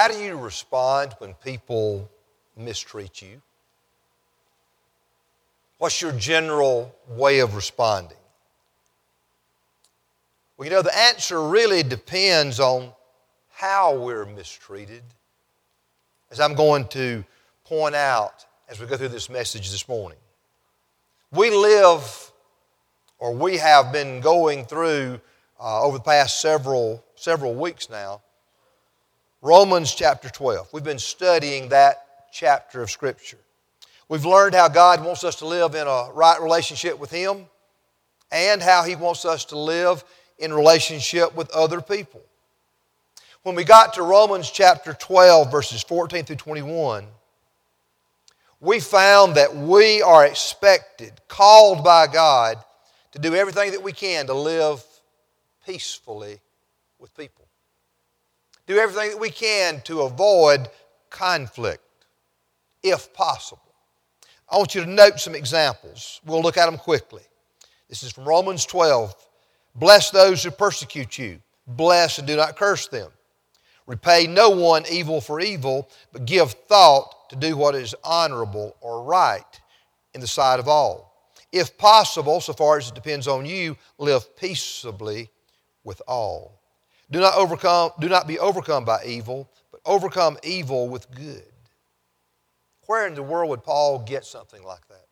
How 0.00 0.08
do 0.08 0.18
you 0.18 0.34
respond 0.38 1.14
when 1.18 1.34
people 1.34 2.10
mistreat 2.56 3.20
you? 3.20 3.42
What's 5.76 6.00
your 6.00 6.12
general 6.12 6.94
way 7.06 7.40
of 7.40 7.54
responding? 7.54 8.16
Well, 10.56 10.64
you 10.64 10.70
know, 10.70 10.80
the 10.80 10.98
answer 10.98 11.46
really 11.46 11.82
depends 11.82 12.60
on 12.60 12.92
how 13.50 13.94
we're 13.94 14.24
mistreated, 14.24 15.02
as 16.30 16.40
I'm 16.40 16.54
going 16.54 16.88
to 16.88 17.22
point 17.66 17.94
out 17.94 18.46
as 18.70 18.80
we 18.80 18.86
go 18.86 18.96
through 18.96 19.08
this 19.08 19.28
message 19.28 19.70
this 19.70 19.86
morning. 19.86 20.16
We 21.30 21.50
live, 21.50 22.32
or 23.18 23.34
we 23.34 23.58
have 23.58 23.92
been 23.92 24.22
going 24.22 24.64
through 24.64 25.20
uh, 25.60 25.82
over 25.82 25.98
the 25.98 26.04
past 26.04 26.40
several, 26.40 27.04
several 27.16 27.54
weeks 27.54 27.90
now, 27.90 28.22
Romans 29.42 29.94
chapter 29.94 30.28
12. 30.28 30.68
We've 30.70 30.84
been 30.84 30.98
studying 30.98 31.70
that 31.70 32.04
chapter 32.30 32.82
of 32.82 32.90
Scripture. 32.90 33.38
We've 34.06 34.26
learned 34.26 34.54
how 34.54 34.68
God 34.68 35.02
wants 35.02 35.24
us 35.24 35.36
to 35.36 35.46
live 35.46 35.74
in 35.74 35.86
a 35.86 36.08
right 36.12 36.38
relationship 36.42 36.98
with 36.98 37.10
Him 37.10 37.46
and 38.30 38.60
how 38.60 38.82
He 38.82 38.96
wants 38.96 39.24
us 39.24 39.46
to 39.46 39.58
live 39.58 40.04
in 40.38 40.52
relationship 40.52 41.34
with 41.34 41.50
other 41.52 41.80
people. 41.80 42.20
When 43.42 43.54
we 43.54 43.64
got 43.64 43.94
to 43.94 44.02
Romans 44.02 44.50
chapter 44.50 44.92
12, 44.92 45.50
verses 45.50 45.82
14 45.82 46.26
through 46.26 46.36
21, 46.36 47.06
we 48.60 48.78
found 48.78 49.36
that 49.36 49.56
we 49.56 50.02
are 50.02 50.26
expected, 50.26 51.12
called 51.28 51.82
by 51.82 52.08
God, 52.08 52.58
to 53.12 53.18
do 53.18 53.34
everything 53.34 53.70
that 53.70 53.82
we 53.82 53.92
can 53.92 54.26
to 54.26 54.34
live 54.34 54.84
peacefully 55.64 56.40
with 56.98 57.16
people 57.16 57.40
do 58.70 58.78
everything 58.78 59.10
that 59.10 59.18
we 59.18 59.30
can 59.30 59.80
to 59.80 60.02
avoid 60.02 60.68
conflict, 61.10 61.82
if 62.84 63.12
possible. 63.12 63.74
I 64.48 64.58
want 64.58 64.76
you 64.76 64.84
to 64.84 64.88
note 64.88 65.18
some 65.18 65.34
examples. 65.34 66.20
We'll 66.24 66.40
look 66.40 66.56
at 66.56 66.66
them 66.66 66.78
quickly. 66.78 67.22
This 67.88 68.04
is 68.04 68.12
from 68.12 68.26
Romans 68.26 68.64
12. 68.66 69.12
Bless 69.74 70.10
those 70.10 70.44
who 70.44 70.52
persecute 70.52 71.18
you, 71.18 71.40
bless 71.66 72.18
and 72.18 72.28
do 72.28 72.36
not 72.36 72.56
curse 72.56 72.86
them. 72.86 73.10
Repay 73.88 74.28
no 74.28 74.50
one 74.50 74.84
evil 74.88 75.20
for 75.20 75.40
evil, 75.40 75.90
but 76.12 76.24
give 76.24 76.52
thought 76.52 77.28
to 77.30 77.36
do 77.36 77.56
what 77.56 77.74
is 77.74 77.96
honorable 78.04 78.76
or 78.80 79.02
right 79.02 79.60
in 80.14 80.20
the 80.20 80.28
sight 80.28 80.60
of 80.60 80.68
all. 80.68 81.26
If 81.50 81.76
possible, 81.76 82.40
so 82.40 82.52
far 82.52 82.78
as 82.78 82.88
it 82.88 82.94
depends 82.94 83.26
on 83.26 83.46
you, 83.46 83.76
live 83.98 84.36
peaceably 84.36 85.28
with 85.82 86.00
all. 86.06 86.59
Do 87.10 87.20
not 87.20 87.34
overcome, 87.34 87.90
do 87.98 88.08
not 88.08 88.26
be 88.26 88.38
overcome 88.38 88.84
by 88.84 89.04
evil, 89.04 89.50
but 89.72 89.80
overcome 89.84 90.38
evil 90.42 90.88
with 90.88 91.10
good. 91.10 91.42
Where 92.86 93.06
in 93.06 93.14
the 93.14 93.22
world 93.22 93.50
would 93.50 93.64
Paul 93.64 94.00
get 94.00 94.24
something 94.24 94.62
like 94.62 94.86
that? 94.88 95.06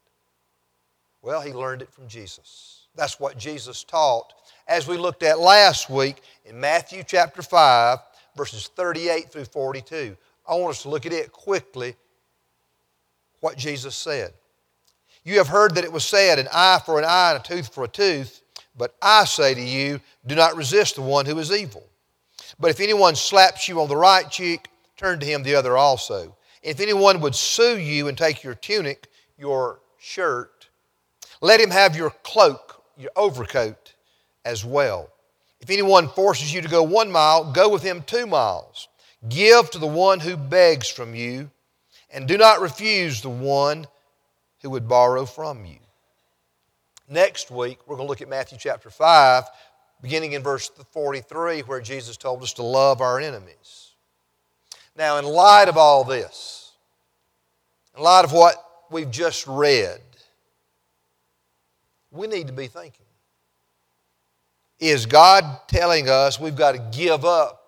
Well, 1.23 1.41
he 1.41 1.53
learned 1.53 1.83
it 1.83 1.93
from 1.93 2.09
Jesus. 2.09 2.87
That's 2.95 3.19
what 3.19 3.39
Jesus 3.39 3.85
taught 3.85 4.33
as 4.67 4.87
we 4.87 4.97
looked 4.97 5.23
at 5.23 5.39
last 5.39 5.91
week 5.91 6.23
in 6.45 6.59
Matthew 6.59 7.03
chapter 7.05 7.43
5, 7.43 7.99
verses 8.37 8.71
38 8.75 9.31
through 9.31 9.45
42. 9.45 10.17
I 10.49 10.55
want 10.55 10.71
us 10.71 10.83
to 10.83 10.89
look 10.89 11.07
at 11.07 11.13
it 11.13 11.33
quickly, 11.33 11.97
what 13.41 13.57
Jesus 13.57 13.95
said. 13.95 14.33
You 15.25 15.39
have 15.39 15.49
heard 15.49 15.75
that 15.75 15.85
it 15.85 15.93
was 15.93 16.05
said, 16.05 16.39
an 16.39 16.49
eye 16.53 16.81
for 16.85 16.99
an 16.99 17.05
eye 17.05 17.35
and 17.35 17.45
a 17.45 17.47
tooth 17.47 17.73
for 17.73 17.85
a 17.85 17.89
tooth. 17.89 18.43
But 18.79 18.95
I 19.03 19.25
say 19.25 19.55
to 19.55 19.61
you, 19.61 20.01
do 20.25 20.37
not 20.37 20.57
resist 20.57 20.95
the 20.95 21.03
one 21.03 21.27
who 21.27 21.39
is 21.39 21.51
evil. 21.51 21.85
But 22.59 22.71
if 22.71 22.81
anyone 22.81 23.17
slaps 23.17 23.69
you 23.69 23.81
on 23.81 23.89
the 23.89 23.97
right 23.97 24.31
cheek, 24.31 24.69
turn 24.97 25.19
to 25.21 25.27
him 25.27 25.43
the 25.43 25.57
other 25.57 25.77
also. 25.77 26.37
If 26.63 26.81
anyone 26.81 27.21
would 27.21 27.35
sue 27.35 27.79
you 27.79 28.09
and 28.09 28.17
take 28.17 28.43
your 28.43 28.55
tunic, 28.55 29.09
your 29.37 29.81
shirt, 29.99 30.69
let 31.41 31.61
him 31.61 31.71
have 31.71 31.97
your 31.97 32.11
cloak, 32.23 32.83
your 32.97 33.11
overcoat 33.17 33.95
as 34.45 34.65
well. 34.65 35.11
If 35.61 35.71
anyone 35.71 36.09
forces 36.09 36.55
you 36.55 36.63
to 36.63 36.69
go 36.69 36.83
one 36.83 37.11
mile, 37.11 37.53
go 37.53 37.69
with 37.69 37.83
him 37.83 38.03
two 38.03 38.27
miles. 38.27 38.89
Give 39.29 39.69
to 39.71 39.79
the 39.79 39.87
one 39.87 40.21
who 40.21 40.37
begs 40.37 40.89
from 40.89 41.15
you, 41.15 41.51
and 42.11 42.29
do 42.29 42.39
not 42.39 42.61
refuse 42.61 43.21
the 43.21 43.29
one 43.29 43.89
who 44.63 44.71
would 44.71 44.89
borrow 44.89 45.25
from 45.25 45.65
you. 45.65 45.79
Next 47.11 47.51
week, 47.51 47.79
we're 47.87 47.97
going 47.97 48.07
to 48.07 48.11
look 48.11 48.21
at 48.21 48.29
Matthew 48.29 48.59
chapter 48.61 48.91
5, 48.91 49.45
beginning 50.03 50.33
in 50.33 50.43
verse 50.43 50.71
43, 50.93 51.61
where 51.61 51.81
Jesus 51.81 52.19
told 52.19 52.43
us 52.43 52.53
to 52.55 52.63
love 52.63 53.01
our 53.01 53.19
enemies. 53.19 53.95
Now, 54.95 55.19
in 55.19 55.25
light 55.25 55.69
of 55.69 55.79
all 55.79 56.05
this, 56.05 56.73
in 57.97 58.03
light 58.03 58.27
of 58.27 58.33
what 58.33 58.57
we've 58.91 59.11
just 59.11 59.47
read, 59.47 60.01
we 62.11 62.27
need 62.27 62.49
to 62.49 62.53
be 62.53 62.67
thinking 62.67 63.07
Is 64.79 65.07
God 65.07 65.45
telling 65.67 66.11
us 66.11 66.39
we've 66.39 66.57
got 66.57 66.73
to 66.73 66.99
give 66.99 67.25
up 67.25 67.63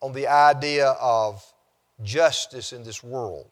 on 0.00 0.14
the 0.14 0.28
idea 0.28 0.88
of 1.00 1.44
justice 2.02 2.72
in 2.72 2.84
this 2.84 3.04
world? 3.04 3.50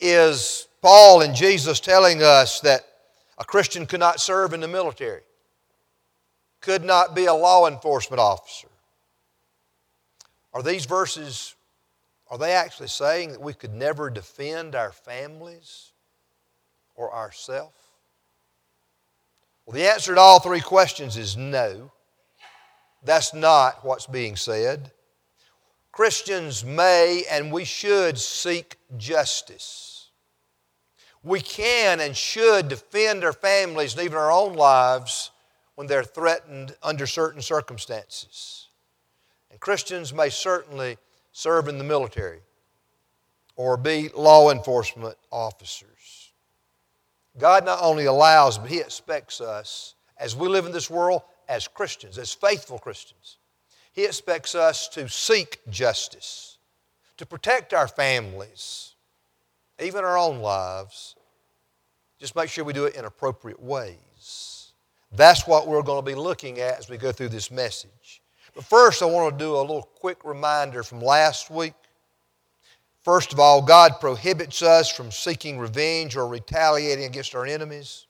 Is 0.00 0.66
Paul 0.80 1.22
and 1.22 1.34
Jesus 1.34 1.80
telling 1.80 2.22
us 2.22 2.60
that 2.60 2.87
a 3.38 3.44
Christian 3.44 3.86
could 3.86 4.00
not 4.00 4.20
serve 4.20 4.52
in 4.52 4.60
the 4.60 4.68
military, 4.68 5.22
could 6.60 6.84
not 6.84 7.14
be 7.14 7.26
a 7.26 7.34
law 7.34 7.68
enforcement 7.68 8.20
officer. 8.20 8.68
Are 10.52 10.62
these 10.62 10.86
verses, 10.86 11.54
are 12.30 12.38
they 12.38 12.52
actually 12.52 12.88
saying 12.88 13.32
that 13.32 13.40
we 13.40 13.54
could 13.54 13.72
never 13.72 14.10
defend 14.10 14.74
our 14.74 14.90
families 14.90 15.92
or 16.96 17.14
ourselves? 17.14 17.76
Well, 19.64 19.74
the 19.74 19.88
answer 19.88 20.14
to 20.14 20.20
all 20.20 20.40
three 20.40 20.60
questions 20.60 21.16
is 21.16 21.36
no. 21.36 21.92
That's 23.04 23.34
not 23.34 23.84
what's 23.84 24.06
being 24.06 24.34
said. 24.34 24.90
Christians 25.92 26.64
may 26.64 27.24
and 27.30 27.52
we 27.52 27.64
should 27.64 28.18
seek 28.18 28.76
justice 28.96 29.97
we 31.22 31.40
can 31.40 32.00
and 32.00 32.16
should 32.16 32.68
defend 32.68 33.24
our 33.24 33.32
families 33.32 33.94
and 33.94 34.04
even 34.04 34.16
our 34.16 34.30
own 34.30 34.54
lives 34.54 35.30
when 35.74 35.86
they're 35.86 36.04
threatened 36.04 36.74
under 36.82 37.06
certain 37.06 37.42
circumstances. 37.42 38.68
And 39.50 39.60
Christians 39.60 40.12
may 40.12 40.28
certainly 40.28 40.98
serve 41.32 41.68
in 41.68 41.78
the 41.78 41.84
military 41.84 42.40
or 43.56 43.76
be 43.76 44.08
law 44.10 44.50
enforcement 44.50 45.16
officers. 45.30 46.32
God 47.36 47.64
not 47.64 47.78
only 47.82 48.06
allows, 48.06 48.58
but 48.58 48.70
He 48.70 48.78
expects 48.78 49.40
us, 49.40 49.94
as 50.18 50.34
we 50.34 50.48
live 50.48 50.66
in 50.66 50.72
this 50.72 50.90
world, 50.90 51.22
as 51.48 51.68
Christians, 51.68 52.18
as 52.18 52.32
faithful 52.32 52.78
Christians, 52.78 53.38
He 53.92 54.04
expects 54.04 54.54
us 54.54 54.88
to 54.88 55.08
seek 55.08 55.60
justice, 55.70 56.58
to 57.16 57.26
protect 57.26 57.72
our 57.72 57.88
families 57.88 58.87
even 59.80 60.04
our 60.04 60.18
own 60.18 60.40
lives, 60.40 61.14
just 62.18 62.34
make 62.34 62.48
sure 62.48 62.64
we 62.64 62.72
do 62.72 62.84
it 62.86 62.96
in 62.96 63.04
appropriate 63.04 63.62
ways. 63.62 64.72
That's 65.12 65.46
what 65.46 65.66
we're 65.66 65.82
going 65.82 66.04
to 66.04 66.10
be 66.10 66.16
looking 66.16 66.58
at 66.58 66.78
as 66.78 66.88
we 66.90 66.96
go 66.96 67.12
through 67.12 67.28
this 67.28 67.50
message. 67.50 68.22
But 68.54 68.64
first, 68.64 69.02
I 69.02 69.06
want 69.06 69.38
to 69.38 69.44
do 69.44 69.54
a 69.54 69.60
little 69.60 69.88
quick 69.94 70.24
reminder 70.24 70.82
from 70.82 71.00
last 71.00 71.50
week. 71.50 71.74
First 73.04 73.32
of 73.32 73.38
all, 73.38 73.62
God 73.62 74.00
prohibits 74.00 74.62
us 74.62 74.90
from 74.90 75.10
seeking 75.10 75.58
revenge 75.58 76.16
or 76.16 76.26
retaliating 76.26 77.04
against 77.04 77.34
our 77.34 77.46
enemies. 77.46 78.06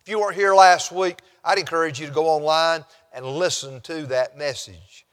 If 0.00 0.08
you 0.08 0.18
weren't 0.20 0.34
here 0.34 0.54
last 0.54 0.90
week, 0.90 1.20
I'd 1.44 1.58
encourage 1.58 2.00
you 2.00 2.06
to 2.06 2.12
go 2.12 2.26
online 2.26 2.84
and 3.12 3.24
listen 3.24 3.80
to 3.82 4.06
that 4.06 4.36
message. 4.36 5.06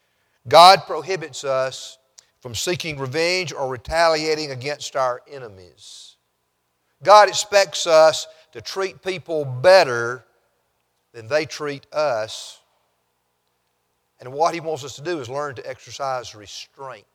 God 0.47 0.81
prohibits 0.87 1.43
us 1.43 1.98
from 2.41 2.55
seeking 2.55 2.97
revenge 2.97 3.51
or 3.53 3.67
retaliating 3.67 4.51
against 4.51 4.95
our 4.95 5.21
enemies. 5.29 6.15
God 7.03 7.29
expects 7.29 7.87
us 7.87 8.27
to 8.51 8.61
treat 8.61 9.01
people 9.01 9.45
better 9.45 10.25
than 11.13 11.27
they 11.27 11.45
treat 11.45 11.85
us. 11.93 12.59
And 14.19 14.33
what 14.33 14.53
He 14.53 14.59
wants 14.59 14.83
us 14.83 14.95
to 14.95 15.01
do 15.01 15.19
is 15.19 15.29
learn 15.29 15.55
to 15.55 15.69
exercise 15.69 16.35
restraint. 16.35 17.05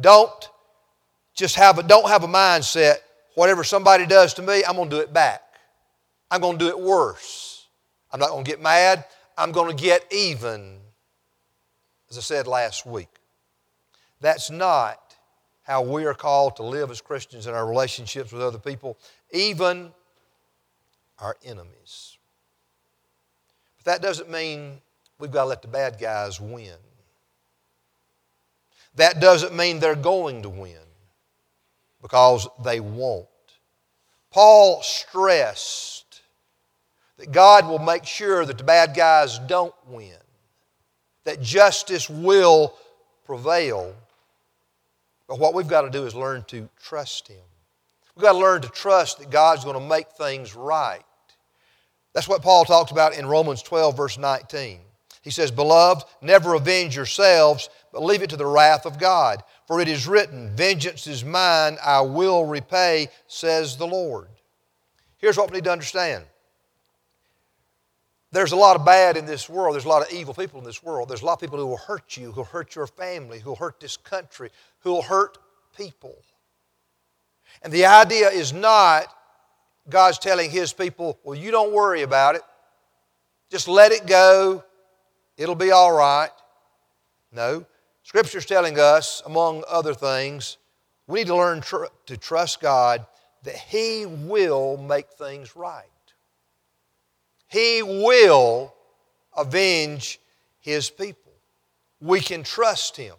Don't 0.00 0.50
just 1.34 1.56
have 1.56 1.78
a, 1.78 1.82
don't 1.82 2.08
have 2.08 2.24
a 2.24 2.28
mindset, 2.28 2.96
whatever 3.34 3.62
somebody 3.62 4.06
does 4.06 4.34
to 4.34 4.42
me, 4.42 4.64
I'm 4.64 4.76
going 4.76 4.90
to 4.90 4.96
do 4.96 5.02
it 5.02 5.12
back. 5.12 5.42
I'm 6.30 6.40
going 6.40 6.58
to 6.58 6.64
do 6.64 6.68
it 6.68 6.78
worse. 6.78 7.66
I'm 8.10 8.20
not 8.20 8.30
going 8.30 8.44
to 8.44 8.50
get 8.50 8.60
mad. 8.60 9.04
I'm 9.36 9.52
going 9.52 9.74
to 9.74 9.82
get 9.82 10.04
even 10.12 10.78
as 12.10 12.18
I 12.18 12.20
said 12.20 12.46
last 12.46 12.86
week. 12.86 13.08
That's 14.20 14.50
not 14.50 15.16
how 15.62 15.82
we 15.82 16.06
are 16.06 16.14
called 16.14 16.56
to 16.56 16.62
live 16.62 16.90
as 16.90 17.00
Christians 17.00 17.46
in 17.46 17.54
our 17.54 17.66
relationships 17.66 18.32
with 18.32 18.42
other 18.42 18.58
people, 18.58 18.98
even 19.30 19.92
our 21.18 21.36
enemies. 21.44 22.16
But 23.76 23.84
that 23.84 24.02
doesn't 24.02 24.30
mean 24.30 24.80
we've 25.18 25.30
got 25.30 25.42
to 25.42 25.48
let 25.48 25.62
the 25.62 25.68
bad 25.68 25.98
guys 26.00 26.40
win. 26.40 26.76
That 28.94 29.20
doesn't 29.20 29.54
mean 29.54 29.78
they're 29.78 29.94
going 29.94 30.42
to 30.42 30.48
win 30.48 30.76
because 32.02 32.48
they 32.64 32.80
won't. 32.80 33.26
Paul 34.30 34.82
stressed 34.82 36.22
that 37.18 37.32
God 37.32 37.66
will 37.66 37.78
make 37.78 38.04
sure 38.04 38.44
that 38.44 38.58
the 38.58 38.64
bad 38.64 38.94
guys 38.94 39.38
don't 39.40 39.74
win, 39.86 40.16
that 41.28 41.42
justice 41.42 42.08
will 42.08 42.74
prevail. 43.26 43.94
But 45.28 45.38
what 45.38 45.52
we've 45.52 45.68
got 45.68 45.82
to 45.82 45.90
do 45.90 46.06
is 46.06 46.14
learn 46.14 46.42
to 46.48 46.70
trust 46.82 47.28
Him. 47.28 47.44
We've 48.16 48.22
got 48.22 48.32
to 48.32 48.38
learn 48.38 48.62
to 48.62 48.68
trust 48.70 49.18
that 49.18 49.28
God's 49.28 49.62
going 49.62 49.78
to 49.78 49.86
make 49.86 50.08
things 50.12 50.56
right. 50.56 51.02
That's 52.14 52.28
what 52.28 52.40
Paul 52.40 52.64
talks 52.64 52.92
about 52.92 53.14
in 53.14 53.26
Romans 53.26 53.62
12, 53.62 53.94
verse 53.94 54.16
19. 54.16 54.80
He 55.20 55.30
says, 55.30 55.50
Beloved, 55.50 56.06
never 56.22 56.54
avenge 56.54 56.96
yourselves, 56.96 57.68
but 57.92 58.02
leave 58.02 58.22
it 58.22 58.30
to 58.30 58.38
the 58.38 58.46
wrath 58.46 58.86
of 58.86 58.98
God. 58.98 59.44
For 59.66 59.82
it 59.82 59.88
is 59.88 60.08
written, 60.08 60.56
Vengeance 60.56 61.06
is 61.06 61.26
mine, 61.26 61.76
I 61.84 62.00
will 62.00 62.46
repay, 62.46 63.08
says 63.26 63.76
the 63.76 63.86
Lord. 63.86 64.28
Here's 65.18 65.36
what 65.36 65.50
we 65.50 65.58
need 65.58 65.64
to 65.64 65.72
understand 65.72 66.24
there's 68.30 68.52
a 68.52 68.56
lot 68.56 68.76
of 68.76 68.84
bad 68.84 69.16
in 69.16 69.24
this 69.24 69.48
world. 69.48 69.74
There's 69.74 69.86
a 69.86 69.88
lot 69.88 70.02
of 70.02 70.12
evil 70.12 70.34
people 70.34 70.58
in 70.58 70.64
this 70.64 70.82
world. 70.82 71.08
There's 71.08 71.22
a 71.22 71.24
lot 71.24 71.34
of 71.34 71.40
people 71.40 71.58
who 71.58 71.66
will 71.66 71.78
hurt 71.78 72.16
you, 72.16 72.32
who 72.32 72.40
will 72.40 72.44
hurt 72.44 72.74
your 72.74 72.86
family, 72.86 73.38
who 73.38 73.50
will 73.50 73.56
hurt 73.56 73.80
this 73.80 73.96
country, 73.96 74.50
who 74.80 74.92
will 74.92 75.02
hurt 75.02 75.38
people. 75.76 76.16
And 77.62 77.72
the 77.72 77.86
idea 77.86 78.28
is 78.28 78.52
not 78.52 79.06
God's 79.88 80.18
telling 80.18 80.50
His 80.50 80.72
people, 80.72 81.18
well, 81.24 81.38
you 81.38 81.50
don't 81.50 81.72
worry 81.72 82.02
about 82.02 82.34
it. 82.34 82.42
Just 83.50 83.66
let 83.66 83.92
it 83.92 84.06
go. 84.06 84.62
It'll 85.38 85.54
be 85.54 85.70
all 85.70 85.92
right. 85.92 86.30
No. 87.32 87.64
Scripture's 88.02 88.46
telling 88.46 88.78
us, 88.78 89.22
among 89.24 89.64
other 89.68 89.94
things, 89.94 90.58
we 91.06 91.20
need 91.20 91.28
to 91.28 91.36
learn 91.36 91.62
tr- 91.62 91.84
to 92.06 92.16
trust 92.16 92.60
God 92.60 93.06
that 93.44 93.56
He 93.56 94.04
will 94.04 94.76
make 94.76 95.10
things 95.10 95.56
right. 95.56 95.88
He 97.48 97.82
will 97.82 98.74
avenge 99.36 100.20
His 100.60 100.90
people. 100.90 101.32
We 102.00 102.20
can 102.20 102.42
trust 102.42 102.96
Him. 102.96 103.14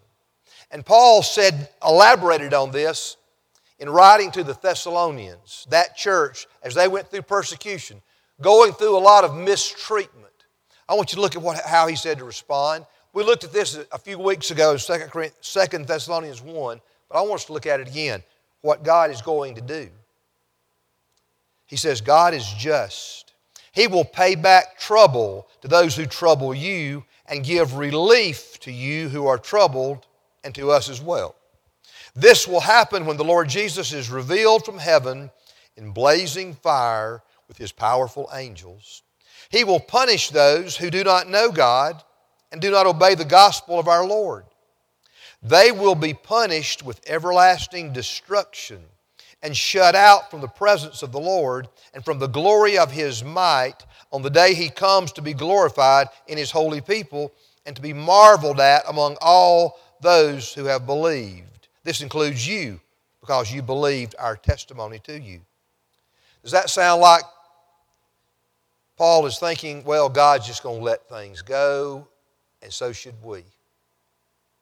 And 0.72 0.86
Paul 0.86 1.24
said, 1.24 1.70
elaborated 1.84 2.54
on 2.54 2.72
this 2.72 3.18
in 3.80 3.90
writing 3.90 4.32
to 4.32 4.44
the 4.44 4.54
Thessalonians, 4.54 5.66
that 5.70 5.96
church, 5.96 6.48
as 6.62 6.76
they 6.76 6.88
went 6.88 7.10
through 7.10 7.24
persecution, 7.24 8.02
going 8.42 8.74
through 8.74 8.96
a 8.96 9.00
lot 9.00 9.24
of 9.24 9.36
mistreatment. 9.36 10.26
I 10.88 10.94
want 10.94 11.12
you 11.12 11.16
to 11.16 11.22
look 11.22 11.36
at 11.36 11.42
what, 11.42 11.60
how 11.66 11.88
he 11.88 11.96
said 11.96 12.18
to 12.20 12.26
respond. 12.26 12.86
We 13.14 13.24
looked 13.24 13.44
at 13.44 13.52
this 13.52 13.80
a 13.92 13.98
few 13.98 14.20
weeks 14.20 14.52
ago, 14.52 14.72
in 14.72 14.78
2 14.78 15.78
Thessalonians 15.86 16.42
1, 16.42 16.82
but 17.10 17.18
I 17.18 17.22
want 17.22 17.36
us 17.36 17.46
to 17.46 17.54
look 17.54 17.66
at 17.66 17.80
it 17.80 17.88
again, 17.88 18.22
what 18.62 18.84
God 18.84 19.10
is 19.10 19.22
going 19.22 19.56
to 19.56 19.62
do. 19.62 19.90
He 21.66 21.76
says, 21.76 22.02
God 22.02 22.34
is 22.34 22.48
just. 22.58 23.29
He 23.80 23.88
will 23.88 24.04
pay 24.04 24.36
back 24.36 24.78
trouble 24.78 25.48
to 25.62 25.70
those 25.70 25.96
who 25.96 26.06
trouble 26.06 26.54
you 26.54 27.06
and 27.26 27.46
give 27.46 27.76
relief 27.76 28.60
to 28.60 28.74
you 28.74 29.08
who 29.08 29.26
are 29.26 29.38
troubled 29.38 30.06
and 30.44 30.54
to 30.56 30.70
us 30.70 30.90
as 30.90 31.02
well. 31.02 31.34
This 32.14 32.46
will 32.46 32.60
happen 32.60 33.06
when 33.06 33.16
the 33.16 33.24
Lord 33.24 33.48
Jesus 33.48 33.94
is 33.94 34.10
revealed 34.10 34.66
from 34.66 34.80
heaven 34.80 35.32
in 35.78 35.92
blazing 35.92 36.56
fire 36.56 37.24
with 37.48 37.58
his 37.58 37.72
powerful 37.72 38.30
angels. 38.34 39.02
He 39.50 39.64
will 39.64 39.80
punish 39.80 40.30
those 40.30 40.76
who 40.76 40.90
do 40.90 41.06
not 41.06 41.30
know 41.30 41.50
God 41.50 42.04
and 42.52 42.60
do 42.60 42.72
not 42.72 42.86
obey 42.86 43.16
the 43.16 43.24
gospel 43.24 43.80
of 43.80 43.88
our 43.88 44.06
Lord. 44.06 44.44
They 45.42 45.72
will 45.72 45.96
be 45.96 46.14
punished 46.14 46.84
with 46.84 47.00
everlasting 47.10 47.94
destruction 47.94 48.84
and 49.42 49.56
shut 49.56 49.96
out 49.96 50.30
from 50.30 50.42
the 50.42 50.48
presence 50.48 51.02
of 51.02 51.12
the 51.12 51.20
Lord 51.20 51.68
and 51.94 52.04
from 52.04 52.20
the 52.20 52.28
glory 52.28 52.78
of 52.78 52.92
his 52.92 53.24
might 53.24 53.86
on 54.12 54.22
the 54.22 54.30
day 54.30 54.54
he 54.54 54.70
comes 54.70 55.12
to 55.14 55.22
be 55.22 55.34
glorified 55.34 56.08
in 56.28 56.38
his 56.38 56.52
holy 56.52 56.82
people 56.82 57.32
and 57.66 57.76
to 57.76 57.82
be 57.82 57.94
marveled 57.94 58.60
at 58.60 58.84
among 58.88 59.18
all 59.22 59.80
those 60.02 60.54
who 60.54 60.66
have 60.66 60.86
believed. 60.86 61.68
This 61.84 62.02
includes 62.02 62.48
you 62.48 62.80
because 63.22 63.52
you 63.52 63.62
believed 63.62 64.16
our 64.18 64.36
testimony 64.36 65.00
to 65.00 65.20
you. 65.20 65.42
Does 66.44 66.52
that 66.52 66.70
sound 66.70 67.02
like 67.02 67.24
Paul 68.98 69.26
is 69.26 69.40
thinking, 69.40 69.84
well, 69.84 70.10
God's 70.10 70.48
just 70.48 70.64
going 70.64 70.80
to 70.80 70.84
let 70.84 71.08
things 71.08 71.42
go, 71.42 72.08
and 72.62 72.72
so 72.72 72.92
should 72.92 73.22
we? 73.24 73.44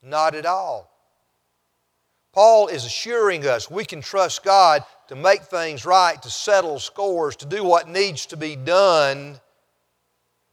Not 0.03 0.35
at 0.35 0.45
all. 0.45 0.91
Paul 2.37 2.67
is 2.67 2.85
assuring 2.85 3.47
us 3.47 3.71
we 3.71 3.83
can 3.83 3.99
trust 3.99 4.43
God 4.43 4.83
to 5.07 5.15
make 5.15 5.41
things 5.41 5.87
right, 5.87 6.21
to 6.21 6.29
settle 6.29 6.77
scores, 6.77 7.35
to 7.37 7.47
do 7.47 7.63
what 7.63 7.89
needs 7.89 8.27
to 8.27 8.37
be 8.37 8.55
done 8.55 9.39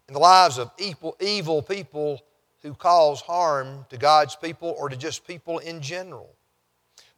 in 0.08 0.14
the 0.14 0.18
lives 0.18 0.56
of 0.56 0.70
evil, 0.78 1.14
evil 1.20 1.60
people 1.60 2.22
who 2.62 2.72
cause 2.72 3.20
harm 3.20 3.84
to 3.90 3.98
God's 3.98 4.34
people 4.34 4.74
or 4.78 4.88
to 4.88 4.96
just 4.96 5.26
people 5.26 5.58
in 5.58 5.82
general. 5.82 6.30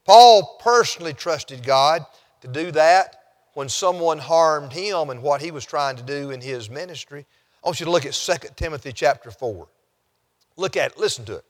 Paul 0.04 0.58
personally 0.60 1.12
trusted 1.14 1.62
God 1.62 2.04
to 2.40 2.48
do 2.48 2.72
that 2.72 3.14
when 3.54 3.68
someone 3.68 4.18
harmed 4.18 4.72
him 4.72 5.10
and 5.10 5.22
what 5.22 5.40
he 5.40 5.52
was 5.52 5.64
trying 5.64 5.94
to 5.94 6.02
do 6.02 6.32
in 6.32 6.40
his 6.40 6.68
ministry. 6.68 7.24
I 7.62 7.68
want 7.68 7.78
you 7.78 7.86
to 7.86 7.92
look 7.92 8.04
at 8.04 8.14
2 8.14 8.48
Timothy 8.56 8.90
chapter 8.90 9.30
4. 9.30 9.68
Look 10.56 10.76
at 10.76 10.90
it, 10.90 10.98
listen 10.98 11.24
to 11.26 11.36
it. 11.36 11.44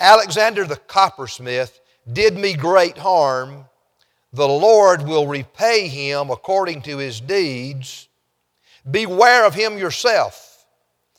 Alexander 0.00 0.64
the 0.64 0.74
coppersmith 0.74 1.82
did 2.12 2.36
me 2.36 2.54
great 2.54 2.98
harm. 2.98 3.64
The 4.32 4.48
Lord 4.48 5.02
will 5.02 5.26
repay 5.26 5.88
him 5.88 6.30
according 6.30 6.82
to 6.82 6.98
his 6.98 7.20
deeds. 7.20 8.08
Beware 8.90 9.46
of 9.46 9.54
him 9.54 9.78
yourself, 9.78 10.66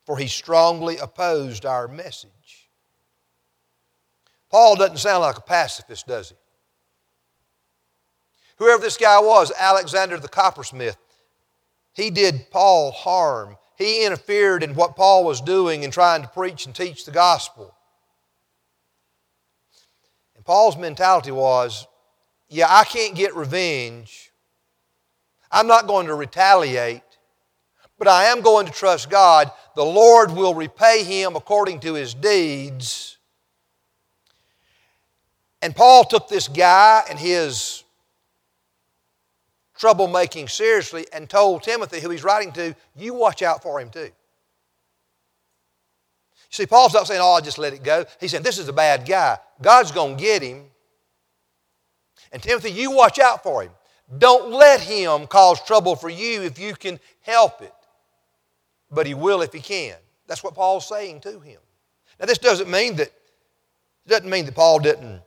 for 0.05 0.17
he 0.17 0.27
strongly 0.27 0.97
opposed 0.97 1.65
our 1.65 1.87
message. 1.87 2.69
Paul 4.49 4.75
doesn't 4.75 4.97
sound 4.97 5.21
like 5.21 5.37
a 5.37 5.41
pacifist, 5.41 6.07
does 6.07 6.29
he? 6.29 6.35
Whoever 8.57 8.81
this 8.81 8.97
guy 8.97 9.19
was, 9.19 9.51
Alexander 9.57 10.17
the 10.17 10.29
coppersmith, 10.29 10.97
he 11.93 12.09
did 12.09 12.49
Paul 12.51 12.91
harm. 12.91 13.57
He 13.77 14.05
interfered 14.05 14.63
in 14.63 14.75
what 14.75 14.95
Paul 14.95 15.25
was 15.25 15.41
doing 15.41 15.83
in 15.83 15.91
trying 15.91 16.21
to 16.21 16.27
preach 16.27 16.65
and 16.65 16.73
teach 16.73 17.03
the 17.03 17.11
gospel. 17.11 17.74
Paul's 20.45 20.77
mentality 20.77 21.31
was 21.31 21.87
yeah, 22.47 22.67
I 22.69 22.83
can't 22.83 23.15
get 23.15 23.35
revenge. 23.35 24.31
I'm 25.51 25.67
not 25.67 25.87
going 25.87 26.07
to 26.07 26.15
retaliate, 26.15 27.01
but 27.97 28.07
I 28.07 28.25
am 28.25 28.41
going 28.41 28.65
to 28.65 28.71
trust 28.71 29.09
God. 29.09 29.51
The 29.75 29.83
Lord 29.83 30.31
will 30.31 30.53
repay 30.53 31.03
him 31.03 31.35
according 31.35 31.79
to 31.81 31.95
his 31.95 32.13
deeds. 32.13 33.17
And 35.61 35.75
Paul 35.75 36.03
took 36.03 36.27
this 36.27 36.47
guy 36.47 37.03
and 37.09 37.17
his 37.17 37.83
troublemaking 39.79 40.49
seriously 40.49 41.05
and 41.11 41.29
told 41.29 41.63
Timothy, 41.63 41.99
who 41.99 42.09
he's 42.09 42.23
writing 42.23 42.51
to, 42.53 42.75
you 42.95 43.13
watch 43.13 43.41
out 43.41 43.63
for 43.63 43.79
him 43.79 43.89
too. 43.89 44.11
See, 46.49 46.65
Paul's 46.65 46.93
not 46.93 47.07
saying, 47.07 47.19
oh, 47.21 47.33
I'll 47.33 47.41
just 47.41 47.57
let 47.57 47.73
it 47.73 47.83
go. 47.83 48.05
He's 48.19 48.31
saying, 48.31 48.43
this 48.43 48.57
is 48.57 48.67
a 48.67 48.73
bad 48.73 49.07
guy. 49.07 49.37
God's 49.61 49.91
going 49.91 50.17
to 50.17 50.23
get 50.23 50.41
him. 50.41 50.65
And 52.31 52.41
Timothy, 52.41 52.71
you 52.71 52.91
watch 52.91 53.19
out 53.19 53.43
for 53.43 53.63
him. 53.63 53.71
Don't 54.17 54.51
let 54.51 54.81
him 54.81 55.27
cause 55.27 55.61
trouble 55.63 55.95
for 55.95 56.09
you 56.09 56.41
if 56.43 56.59
you 56.59 56.75
can 56.75 56.99
help 57.21 57.61
it. 57.61 57.73
But 58.91 59.07
he 59.07 59.13
will 59.13 59.41
if 59.41 59.53
he 59.53 59.59
can. 59.59 59.95
That's 60.27 60.43
what 60.43 60.53
Paul's 60.53 60.87
saying 60.87 61.21
to 61.21 61.39
him. 61.39 61.59
Now, 62.19 62.25
this 62.25 62.37
doesn't 62.37 62.69
mean 62.69 62.95
that, 62.97 63.11
doesn't 64.07 64.29
mean 64.29 64.45
that 64.45 64.55
Paul 64.55 64.79
didn't 64.79 65.21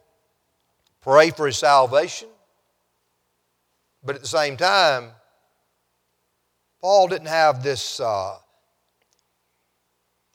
pray 1.00 1.30
for 1.30 1.46
his 1.46 1.56
salvation. 1.56 2.28
But 4.04 4.14
at 4.16 4.22
the 4.22 4.28
same 4.28 4.56
time, 4.56 5.10
Paul 6.80 7.08
didn't 7.08 7.28
have 7.28 7.62
this 7.62 7.98
uh, 7.98 8.36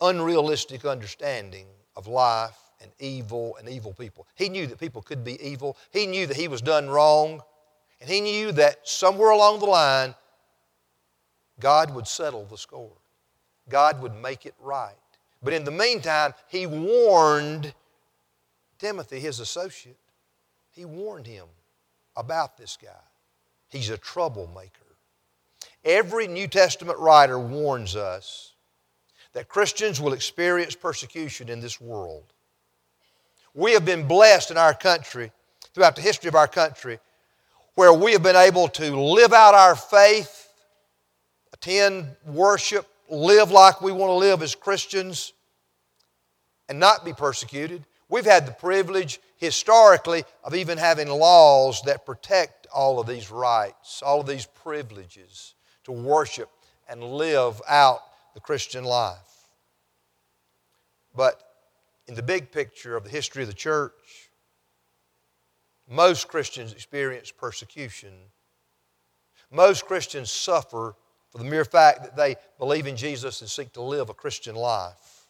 unrealistic 0.02 0.86
understanding 0.86 1.68
of 1.96 2.08
life 2.08 2.58
and 2.84 2.92
evil 3.00 3.56
and 3.58 3.68
evil 3.68 3.94
people. 3.94 4.28
He 4.36 4.50
knew 4.50 4.68
that 4.68 4.80
people 4.80 5.02
could 5.02 5.24
be 5.24 5.42
evil. 5.44 5.78
He 5.92 6.06
knew 6.06 6.28
that 6.28 6.38
he 6.38 6.48
was 6.48 6.62
done 6.62 6.90
wrong. 6.90 7.42
And 8.00 8.10
he 8.10 8.22
knew 8.22 8.52
that 8.52 8.88
somewhere 8.88 9.32
along 9.32 9.60
the 9.60 9.66
line, 9.66 10.14
God 11.60 11.96
would 11.96 12.08
settle 12.08 12.46
the 12.46 12.58
score. 12.58 12.98
God 13.70 14.02
would 14.02 14.14
make 14.14 14.46
it 14.46 14.56
right. 14.60 14.94
But 15.42 15.54
in 15.54 15.64
the 15.64 15.72
meantime, 15.72 16.34
he 16.48 16.68
warned 16.68 17.74
Timothy, 18.78 19.20
his 19.20 19.40
associate, 19.40 19.98
he 20.72 20.84
warned 20.84 21.28
him 21.28 21.46
about 22.18 22.58
this 22.58 22.78
guy. 22.82 22.90
He's 23.70 23.90
a 23.90 23.98
troublemaker. 23.98 24.98
Every 25.86 26.28
New 26.28 26.48
Testament 26.48 27.00
writer 27.00 27.40
warns 27.40 27.96
us 27.96 28.54
that 29.34 29.48
Christians 29.48 30.02
will 30.02 30.14
experience 30.14 30.76
persecution 30.76 31.50
in 31.50 31.60
this 31.60 31.80
world. 31.80 32.33
We 33.54 33.74
have 33.74 33.86
been 33.86 34.08
blessed 34.08 34.52
in 34.52 34.58
our 34.58 34.74
country, 34.74 35.32
throughout 35.74 35.96
the 35.96 36.02
history 36.02 36.28
of 36.28 36.36
our 36.36 36.48
country, 36.48 37.00
where 37.76 37.94
we 37.94 38.14
have 38.14 38.24
been 38.24 38.36
able 38.36 38.68
to 38.70 38.96
live 38.96 39.34
out 39.34 39.54
our 39.54 39.76
faith, 39.76 40.52
attend 41.54 42.16
worship, 42.26 42.88
live 43.10 43.52
like 43.52 43.82
we 43.82 43.92
want 43.92 44.10
to 44.10 44.16
live 44.16 44.42
as 44.42 44.56
Christians, 44.56 45.34
and 46.70 46.80
not 46.80 47.06
be 47.06 47.14
persecuted. 47.14 47.86
We've 48.10 48.26
had 48.26 48.46
the 48.46 48.52
privilege 48.52 49.20
historically 49.38 50.24
of 50.44 50.56
even 50.56 50.78
having 50.78 51.10
laws 51.10 51.82
that 51.84 52.06
protect 52.06 52.68
all 52.74 53.00
of 53.00 53.08
these 53.08 53.30
rights, 53.30 54.02
all 54.02 54.22
of 54.22 54.28
these 54.28 54.46
privileges 54.46 55.54
to 55.84 55.92
worship 55.92 56.50
and 56.88 57.04
live 57.04 57.62
out 57.68 58.00
the 58.34 58.40
Christian 58.40 58.84
life. 58.84 59.18
But 61.16 61.43
in 62.08 62.16
the 62.16 62.24
big 62.24 62.52
picture 62.52 62.96
of 62.96 63.04
the 63.04 63.10
history 63.10 63.44
of 63.44 63.50
the 63.50 63.56
church, 63.56 64.30
most 65.90 66.28
Christians 66.28 66.74
experience 66.74 67.32
persecution. 67.32 68.14
Most 69.52 69.86
Christians 69.86 70.32
suffer 70.32 70.96
for 71.32 71.38
the 71.38 71.44
mere 71.44 71.66
fact 71.66 72.04
that 72.04 72.16
they 72.16 72.36
believe 72.58 72.88
in 72.88 72.96
Jesus 72.96 73.42
and 73.42 73.50
seek 73.50 73.74
to 73.74 73.82
live 73.82 74.10
a 74.10 74.14
Christian 74.14 74.56
life. 74.56 75.28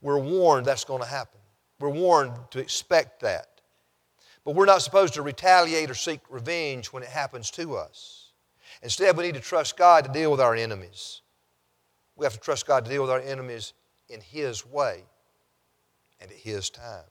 We're 0.00 0.18
warned 0.18 0.66
that's 0.66 0.84
going 0.84 1.02
to 1.02 1.08
happen. 1.08 1.40
We're 1.80 1.90
warned 1.90 2.32
to 2.50 2.60
expect 2.60 3.20
that. 3.20 3.46
But 4.44 4.54
we're 4.54 4.66
not 4.66 4.82
supposed 4.82 5.14
to 5.14 5.22
retaliate 5.22 5.90
or 5.90 5.94
seek 5.94 6.20
revenge 6.30 6.88
when 6.88 7.02
it 7.02 7.08
happens 7.08 7.50
to 7.52 7.76
us. 7.76 8.32
Instead, 8.82 9.16
we 9.16 9.24
need 9.24 9.34
to 9.34 9.40
trust 9.40 9.76
God 9.76 10.04
to 10.04 10.12
deal 10.12 10.30
with 10.30 10.40
our 10.40 10.54
enemies. 10.54 11.22
We 12.16 12.24
have 12.24 12.34
to 12.34 12.40
trust 12.40 12.66
God 12.66 12.84
to 12.84 12.90
deal 12.90 13.02
with 13.02 13.10
our 13.10 13.20
enemies 13.20 13.72
in 14.08 14.20
His 14.20 14.66
way 14.66 15.04
and 16.20 16.30
at 16.30 16.36
His 16.36 16.70
time. 16.70 17.04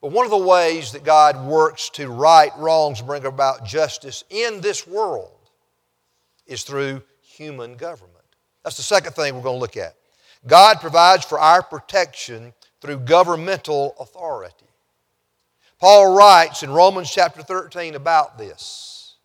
But 0.00 0.10
one 0.10 0.24
of 0.24 0.30
the 0.30 0.36
ways 0.36 0.92
that 0.92 1.04
God 1.04 1.46
works 1.46 1.88
to 1.90 2.08
right 2.08 2.50
wrongs 2.58 2.98
and 2.98 3.06
bring 3.06 3.24
about 3.24 3.64
justice 3.64 4.24
in 4.30 4.60
this 4.60 4.86
world 4.86 5.50
is 6.46 6.64
through 6.64 7.02
human 7.20 7.76
government. 7.76 8.16
That's 8.64 8.76
the 8.76 8.82
second 8.82 9.12
thing 9.12 9.34
we're 9.34 9.42
going 9.42 9.56
to 9.56 9.60
look 9.60 9.76
at. 9.76 9.94
God 10.46 10.80
provides 10.80 11.24
for 11.24 11.38
our 11.38 11.62
protection 11.62 12.52
through 12.80 12.98
governmental 12.98 13.94
authority. 14.00 14.66
Paul 15.78 16.16
writes 16.16 16.64
in 16.64 16.70
Romans 16.70 17.10
chapter 17.10 17.42
13 17.42 17.94
about 17.94 18.38
this. 18.38 19.16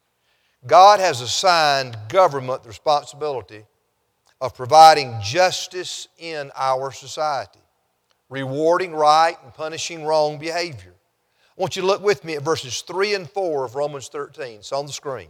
God 0.66 1.00
has 1.00 1.22
assigned 1.22 1.98
government 2.10 2.64
the 2.64 2.70
responsibility 2.70 3.66
of 4.40 4.56
providing 4.56 5.20
justice 5.22 6.08
in 6.18 6.52
our 6.56 6.92
society, 6.92 7.60
rewarding 8.30 8.94
right 8.94 9.36
and 9.44 9.54
punishing 9.54 10.06
wrong 10.06 10.38
behavior. 10.38 10.94
I 11.58 11.62
want 11.62 11.76
you 11.76 11.82
to 11.82 11.88
look 11.88 12.04
with 12.04 12.24
me 12.24 12.36
at 12.36 12.44
verses 12.44 12.82
3 12.82 13.16
and 13.16 13.30
4 13.30 13.66
of 13.66 13.76
Romans 13.76 14.10
13. 14.10 14.60
It's 14.60 14.72
on 14.72 14.86
the 14.86 14.92
screen. 14.92 15.30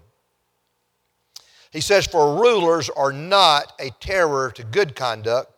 He 1.71 1.81
says, 1.81 2.05
For 2.05 2.41
rulers 2.41 2.89
are 2.89 3.13
not 3.13 3.73
a 3.79 3.91
terror 4.01 4.51
to 4.55 4.63
good 4.63 4.95
conduct, 4.95 5.51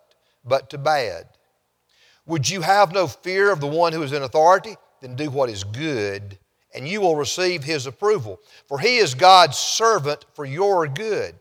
but 0.45 0.69
to 0.69 0.77
bad. 0.77 1.25
Would 2.25 2.47
you 2.47 2.61
have 2.61 2.91
no 2.91 3.07
fear 3.07 3.51
of 3.51 3.59
the 3.59 3.67
one 3.67 3.93
who 3.93 4.03
is 4.03 4.13
in 4.13 4.21
authority? 4.21 4.75
Then 5.01 5.15
do 5.15 5.31
what 5.31 5.49
is 5.49 5.63
good, 5.63 6.37
and 6.75 6.87
you 6.87 7.01
will 7.01 7.15
receive 7.15 7.63
his 7.63 7.87
approval. 7.87 8.39
For 8.67 8.79
he 8.79 8.97
is 8.97 9.15
God's 9.15 9.57
servant 9.57 10.25
for 10.33 10.45
your 10.45 10.87
good. 10.87 11.33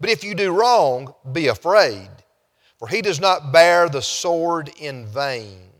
But 0.00 0.10
if 0.10 0.22
you 0.22 0.34
do 0.34 0.52
wrong, 0.52 1.14
be 1.32 1.48
afraid, 1.48 2.08
for 2.78 2.88
he 2.88 3.02
does 3.02 3.20
not 3.20 3.52
bear 3.52 3.88
the 3.88 4.02
sword 4.02 4.70
in 4.78 5.06
vain. 5.06 5.70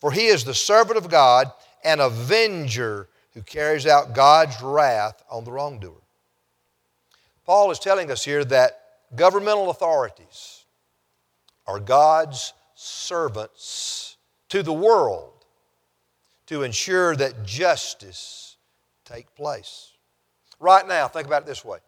For 0.00 0.10
he 0.10 0.26
is 0.26 0.44
the 0.44 0.54
servant 0.54 0.96
of 0.96 1.10
God, 1.10 1.52
an 1.84 2.00
avenger 2.00 3.08
who 3.34 3.42
carries 3.42 3.86
out 3.86 4.14
God's 4.14 4.60
wrath 4.62 5.22
on 5.30 5.44
the 5.44 5.52
wrongdoer. 5.52 6.00
Paul 7.44 7.70
is 7.70 7.78
telling 7.78 8.10
us 8.10 8.24
here 8.24 8.44
that 8.46 8.80
governmental 9.14 9.70
authorities 9.70 10.64
are 11.66 11.80
God's 11.80 12.52
servants 12.74 14.16
to 14.48 14.62
the 14.62 14.72
world 14.72 15.44
to 16.46 16.62
ensure 16.62 17.14
that 17.16 17.44
justice 17.44 18.56
take 19.04 19.34
place. 19.34 19.92
Right 20.60 20.86
now, 20.86 21.08
think 21.08 21.26
about 21.26 21.42
it 21.42 21.46
this 21.46 21.64
way. 21.64 21.78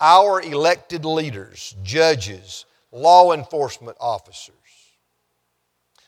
Our 0.00 0.40
elected 0.40 1.04
leaders, 1.04 1.76
judges, 1.82 2.64
law 2.90 3.32
enforcement 3.32 3.96
officers, 4.00 4.54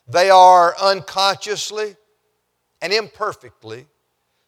they 0.06 0.30
are 0.30 0.74
unconsciously 0.80 1.96
and 2.82 2.92
imperfectly 2.92 3.86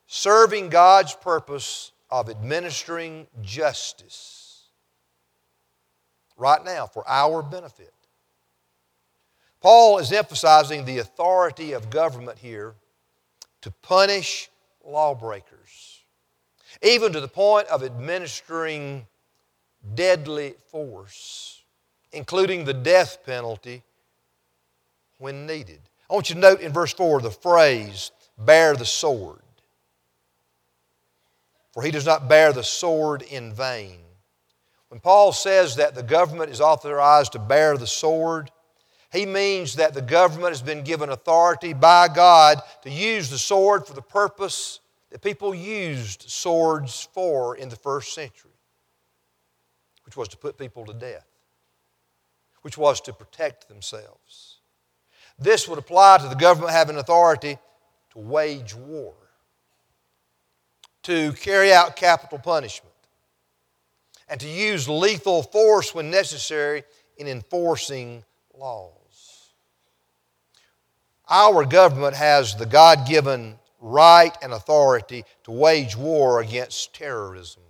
serving 0.05 0.69
God's 0.69 1.13
purpose 1.13 1.91
of 2.09 2.29
administering 2.29 3.27
justice 3.41 4.67
right 6.37 6.63
now 6.63 6.85
for 6.85 7.03
our 7.07 7.41
benefit. 7.41 7.93
Paul 9.59 9.97
is 9.97 10.11
emphasizing 10.11 10.85
the 10.85 10.99
authority 10.99 11.73
of 11.73 11.89
government 11.89 12.37
here 12.37 12.75
to 13.61 13.71
punish 13.81 14.49
lawbreakers, 14.85 16.03
even 16.81 17.11
to 17.13 17.19
the 17.19 17.27
point 17.27 17.67
of 17.67 17.83
administering 17.83 19.07
deadly 19.95 20.55
force, 20.69 21.63
including 22.11 22.65
the 22.65 22.73
death 22.73 23.19
penalty 23.25 23.83
when 25.17 25.45
needed. 25.45 25.79
I 26.09 26.13
want 26.13 26.29
you 26.29 26.35
to 26.35 26.41
note 26.41 26.61
in 26.61 26.71
verse 26.71 26.93
4 26.93 27.21
the 27.21 27.31
phrase, 27.31 28.11
bear 28.37 28.75
the 28.75 28.85
sword. 28.85 29.41
For 31.73 31.83
he 31.83 31.91
does 31.91 32.05
not 32.05 32.27
bear 32.27 32.53
the 32.53 32.63
sword 32.63 33.21
in 33.21 33.53
vain. 33.53 33.99
When 34.89 34.99
Paul 34.99 35.33
says 35.33 35.75
that 35.75 35.95
the 35.95 36.03
government 36.03 36.49
is 36.49 36.61
authorized 36.61 37.33
to 37.33 37.39
bear 37.39 37.77
the 37.77 37.87
sword, 37.87 38.51
he 39.11 39.25
means 39.25 39.75
that 39.75 39.93
the 39.93 40.01
government 40.01 40.49
has 40.49 40.61
been 40.61 40.83
given 40.83 41.09
authority 41.09 41.73
by 41.73 42.07
God 42.07 42.61
to 42.83 42.89
use 42.89 43.29
the 43.29 43.37
sword 43.37 43.85
for 43.85 43.93
the 43.93 44.01
purpose 44.01 44.79
that 45.11 45.21
people 45.21 45.55
used 45.55 46.29
swords 46.29 47.07
for 47.13 47.55
in 47.55 47.69
the 47.69 47.75
first 47.75 48.13
century, 48.13 48.46
which 50.07 50.15
was 50.15 50.29
to 50.29 50.37
put 50.37 50.57
people 50.57 50.85
to 50.85 50.93
death, 50.93 51.27
which 52.61 52.77
was 52.77 53.01
to 53.01 53.11
protect 53.11 53.67
themselves. 53.67 54.59
This 55.37 55.67
would 55.67 55.77
apply 55.77 56.19
to 56.19 56.29
the 56.29 56.35
government 56.35 56.71
having 56.71 56.95
authority 56.95 57.57
to 58.11 58.19
wage 58.19 58.73
war, 58.73 59.13
to 61.03 61.33
carry 61.33 61.73
out 61.73 61.97
capital 61.97 62.39
punishment, 62.39 62.95
and 64.29 64.39
to 64.39 64.47
use 64.47 64.87
lethal 64.87 65.43
force 65.43 65.93
when 65.93 66.09
necessary 66.09 66.83
in 67.17 67.27
enforcing 67.27 68.23
laws. 68.57 69.51
Our 71.29 71.65
government 71.65 72.15
has 72.15 72.55
the 72.55 72.65
God 72.65 73.05
given 73.05 73.59
right 73.81 74.35
and 74.41 74.53
authority 74.53 75.25
to 75.43 75.51
wage 75.51 75.97
war 75.97 76.39
against 76.39 76.95
terrorism. 76.95 77.63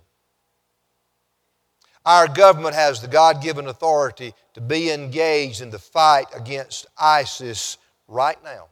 Our 2.06 2.28
government 2.28 2.74
has 2.74 3.00
the 3.00 3.08
God 3.08 3.42
given 3.42 3.66
authority 3.66 4.34
to 4.54 4.60
be 4.60 4.90
engaged 4.90 5.60
in 5.60 5.70
the 5.70 5.78
fight 5.78 6.26
against 6.34 6.86
ISIS 6.96 7.78
right 8.06 8.42
now. 8.42 8.66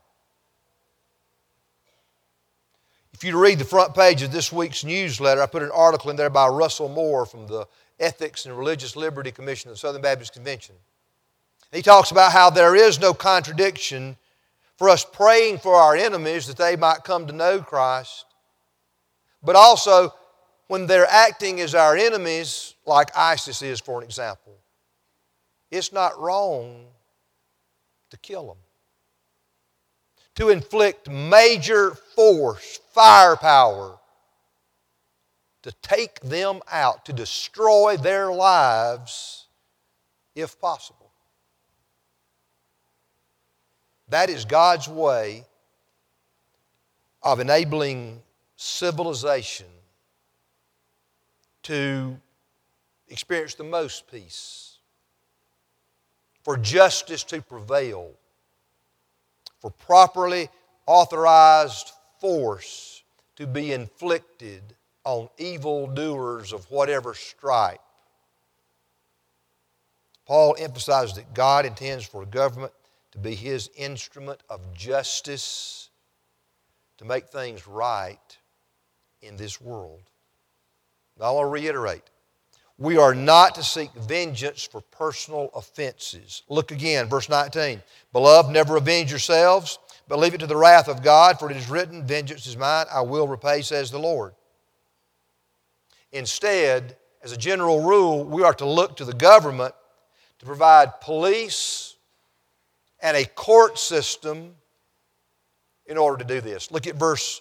If 3.13 3.25
you 3.25 3.39
read 3.39 3.59
the 3.59 3.65
front 3.65 3.95
page 3.95 4.23
of 4.23 4.31
this 4.31 4.53
week's 4.53 4.85
newsletter, 4.85 5.41
I 5.41 5.47
put 5.47 5.63
an 5.63 5.71
article 5.71 6.11
in 6.11 6.17
there 6.17 6.29
by 6.29 6.49
Russell 6.49 6.89
Moore 6.89 7.25
from 7.25 7.47
the 7.47 7.67
Ethics 7.99 8.45
and 8.45 8.57
Religious 8.57 8.95
Liberty 8.95 9.31
Commission 9.31 9.71
of 9.71 9.77
the 9.77 9.79
Southern 9.79 10.03
Baptist 10.03 10.35
Convention. 10.35 10.75
He 11.73 11.81
talks 11.83 12.11
about 12.11 12.33
how 12.33 12.51
there 12.51 12.77
is 12.77 13.01
no 13.01 13.15
contradiction 13.15 14.17
for 14.77 14.91
us 14.91 15.05
praying 15.05 15.59
for 15.59 15.75
our 15.75 15.97
enemies 15.97 16.47
that 16.47 16.59
they 16.59 16.77
might 16.77 17.05
come 17.05 17.27
to 17.27 17.33
know 17.33 17.61
Christ, 17.61 18.27
but 19.43 19.57
also 19.57 20.13
when 20.69 20.87
they're 20.87 21.07
acting 21.07 21.61
as 21.61 21.75
our 21.75 21.97
enemies, 21.97 22.75
like 22.85 23.17
ISIS 23.17 23.63
is, 23.63 23.81
for 23.81 23.99
an 23.99 24.05
example. 24.05 24.55
It's 25.71 25.93
not 25.93 26.19
wrong 26.21 26.87
to 28.11 28.17
kill 28.19 28.47
them, 28.47 28.57
to 30.37 30.51
inflict 30.51 31.09
major 31.09 31.95
force, 32.15 32.81
firepower, 32.93 33.99
to 35.63 35.73
take 35.83 36.21
them 36.21 36.61
out, 36.71 37.05
to 37.07 37.13
destroy 37.13 37.97
their 37.97 38.33
lives 38.33 39.47
if 40.35 40.61
possible. 40.61 41.11
That 44.09 44.31
is 44.31 44.45
God's 44.45 44.89
way 44.89 45.45
of 47.23 47.41
enabling 47.41 48.23
civilization 48.55 49.67
to 51.67 52.17
experience 53.09 53.57
the 53.57 53.65
most 53.65 54.09
peace, 54.09 54.79
for 56.45 56.57
justice 56.57 57.25
to 57.25 57.43
prevail, 57.43 58.13
for 59.61 59.73
properly 59.73 60.49
authorized 60.87 61.91
force 62.21 63.03
to 63.35 63.49
be 63.49 63.73
inflicted 63.73 64.63
on 65.03 65.29
evildoers 65.39 66.53
of 66.53 66.71
whatever 66.71 67.15
stripe. 67.15 67.81
Paul 70.25 70.55
emphasizes 70.57 71.17
that 71.17 71.35
God 71.35 71.67
intends 71.67 72.07
for 72.07 72.25
government 72.27 72.73
to 73.11 73.19
be 73.19 73.35
his 73.35 73.71
instrument 73.77 74.41
of 74.49 74.61
justice, 74.73 75.91
to 76.99 77.05
make 77.05 77.27
things 77.27 77.67
right 77.67 78.39
in 79.21 79.37
this 79.37 79.61
world. 79.61 80.03
I 81.21 81.31
want 81.31 81.47
to 81.47 81.51
reiterate 81.51 82.03
we 82.79 82.99
are 82.99 83.15
not 83.15 83.55
to 83.55 83.63
seek 83.63 83.91
vengeance 83.95 84.65
for 84.65 84.83
personal 84.83 85.51
offenses. 85.55 86.43
Look 86.49 86.73
again, 86.73 87.09
verse 87.09 87.29
19. 87.29 87.83
Beloved, 88.13 88.51
never 88.53 88.77
avenge 88.77 89.11
yourselves, 89.11 89.79
but 90.09 90.19
leave 90.19 90.35
it 90.35 90.41
to 90.41 90.47
the 90.47 90.57
wrath 90.57 90.89
of 90.89 91.03
God, 91.03 91.39
for 91.39 91.51
it 91.51 91.57
is 91.57 91.71
written, 91.71 92.07
Vengeance 92.07 92.47
is 92.47 92.57
mine, 92.57 92.87
I 92.93 93.01
will 93.01 93.27
repay, 93.27 93.63
says 93.63 93.91
the 93.91 93.99
Lord. 93.99 94.35
Instead, 96.13 96.97
as 97.23 97.33
a 97.33 97.37
general 97.37 97.83
rule, 97.83 98.25
we 98.25 98.43
are 98.43 98.55
to 98.55 98.67
look 98.67 98.97
to 98.99 99.05
the 99.05 99.15
government 99.15 99.75
to 100.39 100.47
provide 100.47 101.01
police 101.01 101.97
and 103.01 103.17
a 103.17 103.25
court 103.25 103.79
system 103.79 104.55
in 105.87 105.97
order 105.97 106.19
to 106.19 106.25
do 106.25 106.43
this. 106.43 106.71
Look 106.71 106.87
at 106.87 106.97
verse 106.97 107.41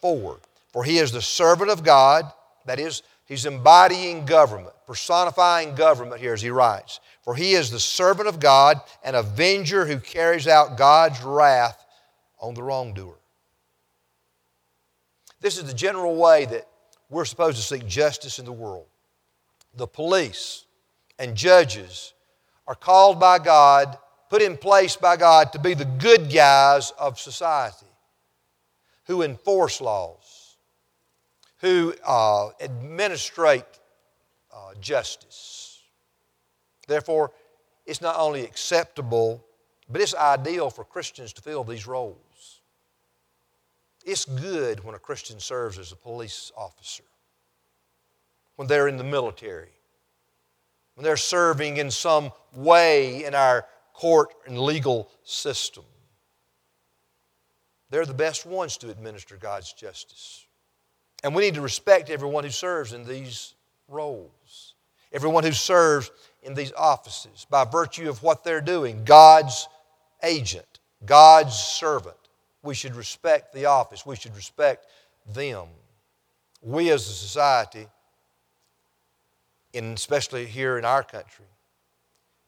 4. 0.00 0.38
For 0.72 0.84
he 0.84 0.98
is 0.98 1.12
the 1.12 1.22
servant 1.22 1.70
of 1.70 1.82
God, 1.82 2.32
that 2.64 2.78
is, 2.78 3.02
he's 3.30 3.46
embodying 3.46 4.26
government, 4.26 4.74
personifying 4.86 5.76
government 5.76 6.20
here 6.20 6.34
as 6.34 6.42
he 6.42 6.50
writes. 6.50 6.98
For 7.22 7.36
he 7.36 7.52
is 7.52 7.70
the 7.70 7.78
servant 7.78 8.28
of 8.28 8.40
God, 8.40 8.80
an 9.04 9.14
avenger 9.14 9.86
who 9.86 9.98
carries 9.98 10.48
out 10.48 10.76
God's 10.76 11.22
wrath 11.22 11.86
on 12.40 12.54
the 12.54 12.62
wrongdoer. 12.62 13.14
This 15.40 15.58
is 15.58 15.64
the 15.64 15.74
general 15.74 16.16
way 16.16 16.44
that 16.46 16.66
we're 17.08 17.24
supposed 17.24 17.56
to 17.56 17.62
seek 17.62 17.86
justice 17.86 18.40
in 18.40 18.44
the 18.44 18.52
world. 18.52 18.86
The 19.76 19.86
police 19.86 20.64
and 21.18 21.36
judges 21.36 22.12
are 22.66 22.74
called 22.74 23.20
by 23.20 23.38
God, 23.38 23.96
put 24.28 24.42
in 24.42 24.56
place 24.56 24.96
by 24.96 25.16
God 25.16 25.52
to 25.52 25.60
be 25.60 25.74
the 25.74 25.84
good 25.84 26.32
guys 26.32 26.90
of 26.98 27.20
society 27.20 27.86
who 29.06 29.22
enforce 29.22 29.80
laws, 29.80 30.39
who 31.60 31.94
uh, 32.06 32.50
administrate 32.60 33.64
uh, 34.52 34.74
justice. 34.80 35.82
Therefore, 36.86 37.32
it's 37.86 38.00
not 38.00 38.16
only 38.18 38.44
acceptable, 38.44 39.44
but 39.88 40.00
it's 40.00 40.14
ideal 40.14 40.70
for 40.70 40.84
Christians 40.84 41.32
to 41.34 41.42
fill 41.42 41.64
these 41.64 41.86
roles. 41.86 42.60
It's 44.04 44.24
good 44.24 44.82
when 44.82 44.94
a 44.94 44.98
Christian 44.98 45.38
serves 45.40 45.78
as 45.78 45.92
a 45.92 45.96
police 45.96 46.50
officer, 46.56 47.04
when 48.56 48.66
they're 48.66 48.88
in 48.88 48.96
the 48.96 49.04
military, 49.04 49.72
when 50.94 51.04
they're 51.04 51.16
serving 51.16 51.76
in 51.76 51.90
some 51.90 52.32
way 52.54 53.24
in 53.24 53.34
our 53.34 53.66
court 53.92 54.34
and 54.46 54.58
legal 54.58 55.10
system. 55.22 55.84
They're 57.90 58.06
the 58.06 58.14
best 58.14 58.46
ones 58.46 58.76
to 58.78 58.90
administer 58.90 59.36
God's 59.36 59.72
justice. 59.72 60.46
And 61.22 61.34
we 61.34 61.42
need 61.42 61.54
to 61.54 61.60
respect 61.60 62.10
everyone 62.10 62.44
who 62.44 62.50
serves 62.50 62.92
in 62.92 63.04
these 63.04 63.54
roles, 63.88 64.74
everyone 65.12 65.44
who 65.44 65.52
serves 65.52 66.10
in 66.42 66.54
these 66.54 66.72
offices 66.76 67.46
by 67.50 67.64
virtue 67.64 68.08
of 68.08 68.22
what 68.22 68.42
they're 68.44 68.60
doing 68.60 69.04
God's 69.04 69.68
agent, 70.22 70.80
God's 71.04 71.54
servant. 71.54 72.16
We 72.62 72.74
should 72.74 72.94
respect 72.94 73.54
the 73.54 73.66
office, 73.66 74.04
we 74.04 74.16
should 74.16 74.36
respect 74.36 74.86
them. 75.26 75.66
We 76.62 76.90
as 76.90 77.08
a 77.08 77.12
society, 77.12 77.86
and 79.72 79.96
especially 79.96 80.46
here 80.46 80.76
in 80.78 80.84
our 80.84 81.02
country, 81.02 81.46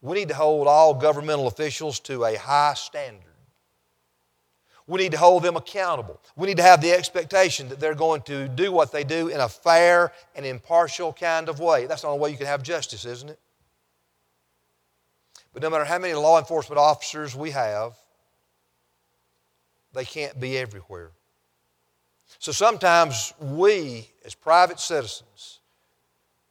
we 0.03 0.19
need 0.19 0.29
to 0.29 0.35
hold 0.35 0.67
all 0.67 0.95
governmental 0.95 1.47
officials 1.47 2.01
to 2.01 2.25
a 2.25 2.37
high 2.37 2.75
standard. 2.75 3.32
We 4.87 4.99
need 4.99 5.13
to 5.13 5.19
hold 5.19 5.43
them 5.43 5.57
accountable. 5.57 6.21
We 6.37 6.49
need 6.49 6.57
to 6.57 6.63
have 6.63 6.81
the 6.81 6.93
expectation 6.93 7.69
that 7.69 7.79
they're 7.79 7.95
going 7.95 8.23
to 8.23 8.49
do 8.49 8.73
what 8.73 8.91
they 8.91 9.05
do 9.05 9.29
in 9.29 9.41
a 9.41 9.49
fair 9.49 10.13
and 10.35 10.45
impartial 10.45 11.13
kind 11.13 11.49
of 11.49 11.61
way. 11.61 11.87
That's 11.87 12.03
the 12.03 12.09
only 12.09 12.21
way 12.21 12.31
you 12.31 12.37
can 12.37 12.47
have 12.47 12.63
justice, 12.63 13.05
isn't 13.05 13.31
it? 13.31 13.39
But 15.53 15.63
no 15.63 15.71
matter 15.71 15.85
how 15.85 15.99
many 15.99 16.15
law 16.15 16.39
enforcement 16.39 16.79
officers 16.79 17.37
we 17.37 17.51
have, 17.51 17.95
they 19.93 20.05
can't 20.05 20.41
be 20.41 20.59
everywhere. 20.59 21.11
So 22.39 22.51
sometimes 22.51 23.35
we, 23.39 24.09
as 24.25 24.35
private 24.35 24.81
citizens, 24.81 25.61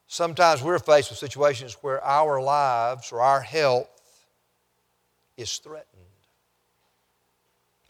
sometimes 0.08 0.62
we're 0.62 0.80
faced 0.80 1.10
with 1.10 1.20
situations 1.20 1.78
where 1.82 2.04
our 2.04 2.42
lives 2.42 3.12
or 3.12 3.22
our 3.22 3.42
health 3.42 3.90
is 5.38 5.58
threatened. 5.58 5.91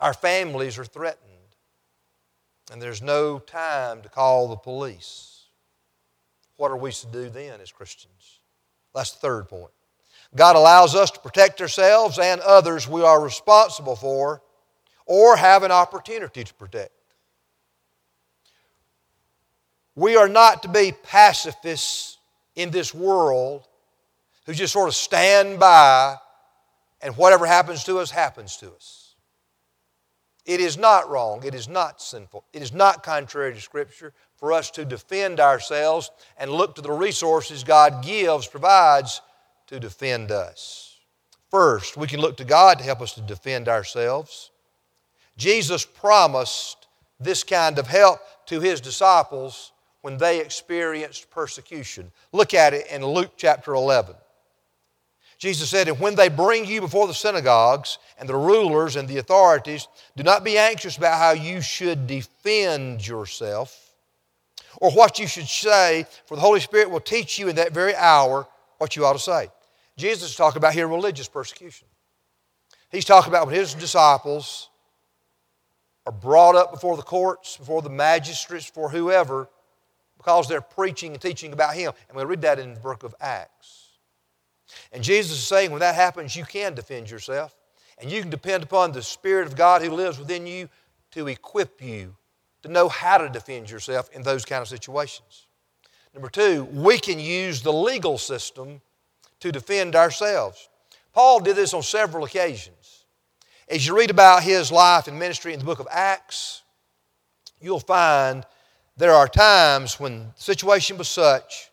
Our 0.01 0.13
families 0.13 0.77
are 0.79 0.85
threatened. 0.85 1.27
And 2.71 2.81
there's 2.81 3.01
no 3.01 3.39
time 3.39 4.01
to 4.01 4.09
call 4.09 4.47
the 4.47 4.55
police. 4.55 5.45
What 6.57 6.71
are 6.71 6.77
we 6.77 6.91
to 6.91 7.07
do 7.07 7.29
then 7.29 7.61
as 7.61 7.71
Christians? 7.71 8.39
That's 8.93 9.11
the 9.11 9.19
third 9.19 9.49
point. 9.49 9.71
God 10.35 10.55
allows 10.55 10.95
us 10.95 11.11
to 11.11 11.19
protect 11.19 11.61
ourselves 11.61 12.17
and 12.17 12.39
others 12.41 12.87
we 12.87 13.03
are 13.03 13.21
responsible 13.21 13.95
for 13.95 14.41
or 15.05 15.35
have 15.35 15.63
an 15.63 15.71
opportunity 15.71 16.43
to 16.43 16.53
protect. 16.53 16.91
We 19.95 20.15
are 20.15 20.29
not 20.29 20.63
to 20.63 20.69
be 20.69 20.93
pacifists 21.03 22.17
in 22.55 22.71
this 22.71 22.93
world 22.93 23.67
who 24.45 24.53
just 24.53 24.71
sort 24.71 24.87
of 24.87 24.95
stand 24.95 25.59
by 25.59 26.15
and 27.01 27.17
whatever 27.17 27.45
happens 27.45 27.83
to 27.85 27.99
us, 27.99 28.09
happens 28.11 28.55
to 28.57 28.71
us. 28.71 29.00
It 30.45 30.60
is 30.60 30.77
not 30.77 31.10
wrong. 31.10 31.43
It 31.43 31.54
is 31.54 31.67
not 31.67 32.01
sinful. 32.01 32.45
It 32.51 32.62
is 32.62 32.73
not 32.73 33.04
contrary 33.04 33.54
to 33.54 33.62
Scripture 33.62 34.13
for 34.38 34.51
us 34.51 34.71
to 34.71 34.86
defend 34.86 35.39
ourselves 35.39 36.10
and 36.38 36.49
look 36.49 36.75
to 36.75 36.82
the 36.82 36.91
resources 36.91 37.63
God 37.63 38.04
gives, 38.04 38.47
provides 38.47 39.21
to 39.67 39.80
defend 39.80 40.32
us. 40.32 40.97
First, 41.51 41.95
we 41.95 42.08
can 42.08 42.19
look 42.19 42.38
to 42.38 42.43
God 42.43 42.80
to 42.80 42.84
help 42.84 43.01
us 43.01 43.13
to 43.13 43.21
defend 43.21 43.67
ourselves. 43.67 44.51
Jesus 45.38 45.86
promised 45.86 46.88
this 47.19 47.43
kind 47.43 47.77
of 47.77 47.88
help 47.88 48.19
to 48.47 48.60
His 48.60 48.82
disciples 48.82 49.71
when 50.01 50.17
they 50.17 50.39
experienced 50.39 51.30
persecution. 51.30 52.12
Look 52.32 52.54
at 52.54 52.73
it 52.73 52.88
in 52.88 53.06
Luke 53.06 53.34
chapter 53.38 53.73
11. 53.73 54.15
Jesus 55.41 55.71
said, 55.71 55.88
And 55.88 55.99
when 55.99 56.13
they 56.13 56.30
bring 56.30 56.65
you 56.65 56.82
before 56.82 57.08
the 57.08 57.15
synagogues 57.15 57.97
and 58.19 58.30
the 58.30 58.36
rulers 58.36 58.95
and 58.95 59.08
the 59.08 59.17
authorities, 59.17 59.88
do 60.15 60.21
not 60.21 60.43
be 60.43 60.56
anxious 60.56 60.97
about 60.97 61.17
how 61.17 61.32
you 61.32 61.62
should 61.62 62.06
defend 62.06 63.06
yourself 63.06 63.95
or 64.80 64.91
what 64.91 65.17
you 65.17 65.25
should 65.25 65.47
say, 65.47 66.06
for 66.27 66.36
the 66.36 66.41
Holy 66.41 66.60
Spirit 66.60 66.91
will 66.91 66.99
teach 66.99 67.39
you 67.39 67.47
in 67.47 67.56
that 67.56 67.71
very 67.71 67.95
hour 67.95 68.47
what 68.77 68.95
you 68.95 69.04
ought 69.04 69.13
to 69.13 69.19
say. 69.19 69.49
Jesus 69.97 70.30
is 70.30 70.36
talking 70.36 70.58
about 70.58 70.73
here 70.73 70.88
religious 70.88 71.27
persecution. 71.27 71.88
He's 72.91 73.06
talking 73.06 73.32
about 73.32 73.47
when 73.47 73.56
his 73.56 73.73
disciples 73.73 74.69
are 76.06 76.12
brought 76.12 76.56
up 76.56 76.71
before 76.71 76.97
the 76.97 77.04
courts, 77.04 77.58
before 77.58 77.82
the 77.82 77.89
magistrates, 77.89 78.67
for 78.67 78.89
whoever, 78.89 79.49
because 80.17 80.47
they're 80.47 80.62
preaching 80.62 81.13
and 81.13 81.21
teaching 81.21 81.51
about 81.51 81.73
Him. 81.73 81.93
And 82.10 82.17
we 82.17 82.23
read 82.25 82.41
that 82.41 82.60
in 82.60 82.75
the 82.75 82.80
book 82.80 83.01
of 83.01 83.15
Acts. 83.19 83.81
And 84.91 85.03
Jesus 85.03 85.38
is 85.38 85.47
saying 85.47 85.71
when 85.71 85.79
that 85.79 85.95
happens, 85.95 86.36
you 86.36 86.45
can 86.45 86.73
defend 86.73 87.10
yourself. 87.10 87.55
And 87.97 88.12
you 88.12 88.21
can 88.21 88.29
depend 88.29 88.63
upon 88.63 88.91
the 88.91 89.03
Spirit 89.03 89.47
of 89.47 89.55
God 89.55 89.81
who 89.81 89.91
lives 89.91 90.17
within 90.17 90.47
you 90.47 90.69
to 91.12 91.27
equip 91.27 91.81
you 91.81 92.15
to 92.63 92.69
know 92.69 92.89
how 92.89 93.17
to 93.17 93.29
defend 93.29 93.69
yourself 93.69 94.10
in 94.13 94.21
those 94.21 94.45
kind 94.45 94.62
of 94.62 94.67
situations. 94.67 95.47
Number 96.13 96.29
two, 96.29 96.65
we 96.71 96.97
can 96.97 97.19
use 97.19 97.62
the 97.62 97.73
legal 97.73 98.17
system 98.17 98.81
to 99.39 99.51
defend 99.51 99.95
ourselves. 99.95 100.69
Paul 101.13 101.39
did 101.39 101.55
this 101.55 101.73
on 101.73 101.84
several 101.84 102.23
occasions. 102.25 103.05
As 103.67 103.88
you 103.88 103.97
read 103.97 104.10
about 104.10 104.43
his 104.43 104.71
life 104.71 105.07
and 105.07 105.17
ministry 105.17 105.53
in 105.53 105.60
the 105.60 105.65
book 105.65 105.79
of 105.79 105.88
Acts, 105.89 106.62
you'll 107.60 107.79
find 107.79 108.45
there 108.97 109.13
are 109.13 109.27
times 109.27 109.99
when 109.99 110.31
the 110.36 110.41
situation 110.41 110.97
was 110.97 111.07
such 111.07 111.70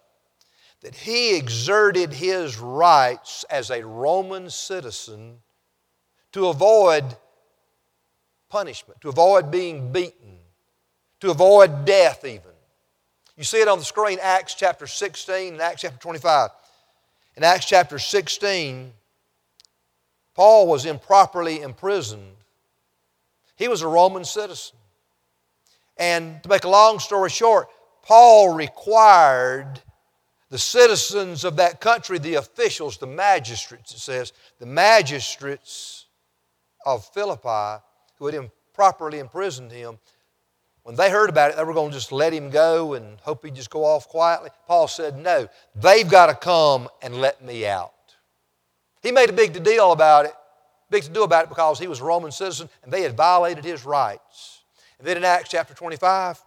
that 0.82 0.94
he 0.94 1.36
exerted 1.36 2.12
his 2.12 2.58
rights 2.58 3.44
as 3.50 3.70
a 3.70 3.84
Roman 3.84 4.48
citizen 4.48 5.38
to 6.32 6.48
avoid 6.48 7.16
punishment, 8.48 9.00
to 9.00 9.08
avoid 9.08 9.50
being 9.50 9.92
beaten, 9.92 10.38
to 11.20 11.30
avoid 11.30 11.84
death, 11.84 12.24
even. 12.24 12.42
You 13.36 13.44
see 13.44 13.60
it 13.60 13.68
on 13.68 13.78
the 13.78 13.84
screen, 13.84 14.18
Acts 14.20 14.54
chapter 14.54 14.86
16 14.86 15.54
and 15.54 15.62
Acts 15.62 15.82
chapter 15.82 15.98
25. 15.98 16.50
In 17.36 17.44
Acts 17.44 17.66
chapter 17.66 17.98
16, 17.98 18.92
Paul 20.34 20.66
was 20.68 20.86
improperly 20.86 21.62
imprisoned 21.62 22.36
He 23.56 23.66
was 23.66 23.82
a 23.82 23.88
Roman 23.88 24.24
citizen. 24.24 24.76
And 25.96 26.40
to 26.44 26.48
make 26.48 26.62
a 26.62 26.68
long 26.68 27.00
story 27.00 27.30
short, 27.30 27.68
Paul 28.02 28.54
required 28.54 29.80
the 30.50 30.58
citizens 30.58 31.44
of 31.44 31.56
that 31.56 31.80
country, 31.80 32.18
the 32.18 32.37
officials, 32.37 32.96
the 32.96 33.06
magistrates, 33.06 33.92
it 33.92 33.98
says, 33.98 34.32
the 34.58 34.66
magistrates 34.66 36.06
of 36.87 37.04
Philippi 37.06 37.82
who 38.18 38.26
had 38.26 38.34
improperly 38.34 39.18
imprisoned 39.18 39.70
him, 39.70 39.98
when 40.82 40.96
they 40.96 41.11
heard 41.11 41.28
about 41.28 41.50
it, 41.50 41.58
they 41.58 41.64
were 41.64 41.74
going 41.74 41.90
to 41.90 41.96
just 41.96 42.12
let 42.12 42.32
him 42.32 42.48
go 42.48 42.94
and 42.94 43.20
hope 43.20 43.44
he'd 43.44 43.54
just 43.54 43.68
go 43.68 43.84
off 43.84 44.08
quietly. 44.08 44.48
Paul 44.66 44.88
said, 44.88 45.18
No, 45.18 45.46
they've 45.74 46.08
got 46.08 46.26
to 46.26 46.34
come 46.34 46.88
and 47.02 47.20
let 47.20 47.44
me 47.44 47.66
out. 47.66 47.92
He 49.02 49.12
made 49.12 49.28
a 49.28 49.34
big 49.34 49.62
deal 49.62 49.92
about 49.92 50.24
it, 50.24 50.32
big 50.88 51.02
to 51.02 51.11
do 51.11 51.24
about 51.24 51.44
it 51.44 51.50
because 51.50 51.78
he 51.78 51.88
was 51.88 52.00
a 52.00 52.04
Roman 52.04 52.30
citizen 52.30 52.70
and 52.82 52.90
they 52.90 53.02
had 53.02 53.14
violated 53.14 53.64
his 53.64 53.84
rights. 53.84 54.62
And 54.98 55.06
then 55.06 55.18
in 55.18 55.24
Acts 55.24 55.50
chapter 55.50 55.74
25, 55.74 56.42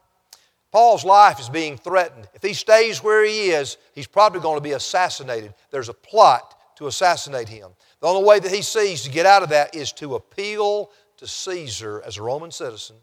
Paul's 0.72 1.04
life 1.04 1.40
is 1.40 1.50
being 1.50 1.78
threatened. 1.78 2.30
If 2.34 2.42
he 2.42 2.54
stays 2.54 3.04
where 3.04 3.26
he 3.26 3.50
is, 3.50 3.78
he's 3.94 4.08
probably 4.08 4.40
going 4.40 4.58
to 4.58 4.62
be 4.62 4.72
assassinated. 4.72 5.54
There's 5.70 5.90
a 5.90 5.94
plot 5.94 6.56
to 6.78 6.88
assassinate 6.88 7.50
him. 7.50 7.72
The 8.00 8.08
only 8.08 8.24
way 8.24 8.40
that 8.40 8.52
he 8.52 8.62
sees 8.62 9.04
to 9.04 9.12
get 9.12 9.26
out 9.26 9.44
of 9.44 9.50
that 9.50 9.76
is 9.76 9.92
to 9.94 10.16
appeal 10.16 10.92
to 11.18 11.28
Caesar 11.28 12.02
as 12.06 12.18
a 12.18 12.24
Roman 12.24 12.52
citizen, 12.52 12.96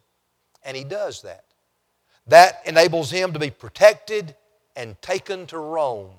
and 0.64 0.76
he 0.76 0.82
does 0.82 1.22
that. 1.22 1.44
That 2.26 2.62
enables 2.66 3.10
him 3.10 3.32
to 3.32 3.38
be 3.38 3.50
protected 3.50 4.34
and 4.74 5.00
taken 5.00 5.46
to 5.46 5.58
Rome, 5.58 6.10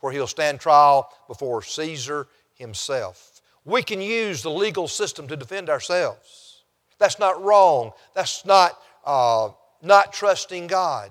where 0.00 0.12
he'll 0.12 0.26
stand 0.26 0.60
trial 0.60 1.10
before 1.28 1.62
Caesar 1.62 2.28
himself. 2.54 3.40
We 3.64 3.82
can 3.82 4.00
use 4.00 4.42
the 4.42 4.50
legal 4.50 4.88
system 4.88 5.28
to 5.28 5.36
defend 5.36 5.68
ourselves. 5.68 6.64
That's 6.98 7.18
not 7.18 7.42
wrong. 7.42 7.92
That's 8.14 8.44
not, 8.44 8.80
uh, 9.04 9.50
not 9.82 10.12
trusting 10.12 10.68
God. 10.68 11.10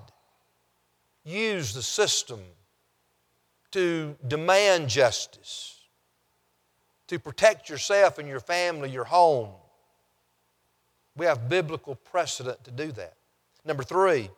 Use 1.24 1.74
the 1.74 1.82
system 1.82 2.40
to 3.70 4.16
demand 4.26 4.88
justice, 4.88 5.78
to 7.06 7.18
protect 7.18 7.68
yourself 7.68 8.18
and 8.18 8.28
your 8.28 8.40
family, 8.40 8.90
your 8.90 9.04
home. 9.04 9.50
We 11.16 11.26
have 11.26 11.48
biblical 11.48 11.94
precedent 11.94 12.64
to 12.64 12.70
do 12.70 12.90
that. 12.92 13.14
Number 13.64 13.82
three, 13.82 14.30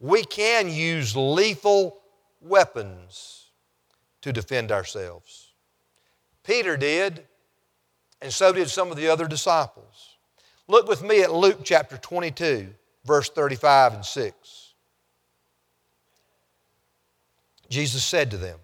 we 0.00 0.24
can 0.24 0.68
use 0.68 1.16
lethal 1.16 1.98
weapons 2.40 3.50
to 4.22 4.32
defend 4.32 4.72
ourselves. 4.72 5.52
Peter 6.44 6.76
did, 6.76 7.26
and 8.22 8.32
so 8.32 8.52
did 8.52 8.68
some 8.70 8.90
of 8.90 8.96
the 8.96 9.08
other 9.08 9.26
disciples. 9.26 10.16
Look 10.66 10.88
with 10.88 11.02
me 11.02 11.22
at 11.22 11.32
Luke 11.32 11.60
chapter 11.64 11.96
22, 11.96 12.68
verse 13.08 13.30
35 13.30 13.94
and 13.94 14.04
6. 14.04 14.74
Jesus 17.68 18.04
said 18.04 18.30
to 18.30 18.36
them, 18.36 18.58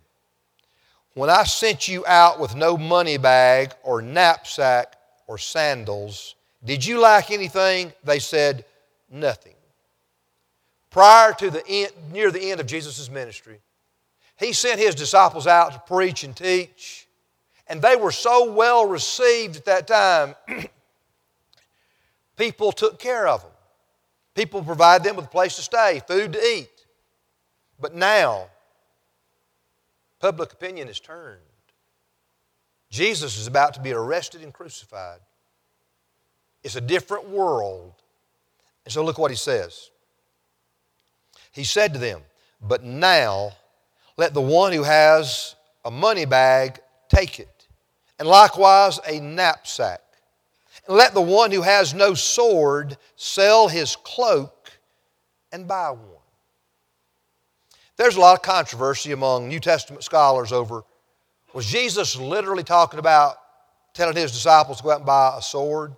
When 1.14 1.30
I 1.30 1.44
sent 1.44 1.88
you 1.88 2.04
out 2.06 2.38
with 2.38 2.54
no 2.54 2.76
money 2.76 3.16
bag 3.16 3.72
or 3.82 4.02
knapsack 4.02 4.96
or 5.26 5.38
sandals, 5.38 6.36
did 6.64 6.84
you 6.84 7.00
lack 7.00 7.30
anything? 7.30 7.92
They 8.04 8.18
said, 8.18 8.64
Nothing. 9.10 9.54
Prior 10.90 11.32
to 11.32 11.50
the 11.50 11.66
end, 11.66 11.90
near 12.12 12.30
the 12.30 12.50
end 12.50 12.60
of 12.60 12.66
Jesus' 12.66 13.10
ministry, 13.10 13.58
he 14.38 14.52
sent 14.52 14.78
his 14.78 14.94
disciples 14.94 15.46
out 15.46 15.72
to 15.72 15.82
preach 15.86 16.22
and 16.22 16.36
teach, 16.36 17.08
and 17.66 17.80
they 17.80 17.96
were 17.96 18.12
so 18.12 18.52
well 18.52 18.86
received 18.86 19.56
at 19.56 19.64
that 19.64 19.86
time, 19.86 20.34
people 22.36 22.72
took 22.72 22.98
care 22.98 23.26
of 23.26 23.42
them. 23.42 23.50
People 24.34 24.62
provide 24.62 25.04
them 25.04 25.16
with 25.16 25.26
a 25.26 25.28
place 25.28 25.56
to 25.56 25.62
stay, 25.62 26.02
food 26.06 26.32
to 26.32 26.44
eat. 26.44 26.86
But 27.80 27.94
now, 27.94 28.48
public 30.20 30.52
opinion 30.52 30.88
is 30.88 31.00
turned. 31.00 31.40
Jesus 32.90 33.36
is 33.36 33.46
about 33.46 33.74
to 33.74 33.80
be 33.80 33.92
arrested 33.92 34.42
and 34.42 34.52
crucified. 34.52 35.20
It's 36.62 36.76
a 36.76 36.80
different 36.80 37.28
world. 37.28 37.92
And 38.84 38.92
so 38.92 39.04
look 39.04 39.18
what 39.18 39.30
he 39.30 39.36
says. 39.36 39.90
He 41.52 41.64
said 41.64 41.92
to 41.92 41.98
them, 41.98 42.20
But 42.60 42.82
now 42.82 43.52
let 44.16 44.34
the 44.34 44.40
one 44.40 44.72
who 44.72 44.82
has 44.82 45.54
a 45.84 45.90
money 45.90 46.24
bag 46.24 46.78
take 47.08 47.38
it, 47.38 47.66
and 48.18 48.26
likewise 48.26 48.98
a 49.06 49.20
knapsack. 49.20 50.00
Let 50.86 51.14
the 51.14 51.22
one 51.22 51.50
who 51.50 51.62
has 51.62 51.94
no 51.94 52.14
sword 52.14 52.96
sell 53.16 53.68
his 53.68 53.96
cloak 53.96 54.70
and 55.52 55.66
buy 55.66 55.90
one. 55.90 56.08
There's 57.96 58.16
a 58.16 58.20
lot 58.20 58.34
of 58.34 58.42
controversy 58.42 59.12
among 59.12 59.48
New 59.48 59.60
Testament 59.60 60.02
scholars 60.04 60.52
over 60.52 60.84
was 61.54 61.66
Jesus 61.66 62.16
literally 62.16 62.64
talking 62.64 62.98
about 62.98 63.36
telling 63.94 64.16
his 64.16 64.32
disciples 64.32 64.78
to 64.78 64.82
go 64.82 64.90
out 64.90 64.98
and 64.98 65.06
buy 65.06 65.36
a 65.38 65.42
sword? 65.42 65.94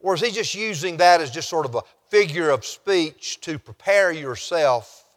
Or 0.00 0.14
is 0.14 0.20
he 0.20 0.30
just 0.30 0.54
using 0.54 0.98
that 0.98 1.22
as 1.22 1.30
just 1.30 1.48
sort 1.48 1.64
of 1.64 1.74
a 1.74 1.82
figure 2.08 2.50
of 2.50 2.64
speech 2.66 3.40
to 3.40 3.58
prepare 3.58 4.12
yourself 4.12 5.08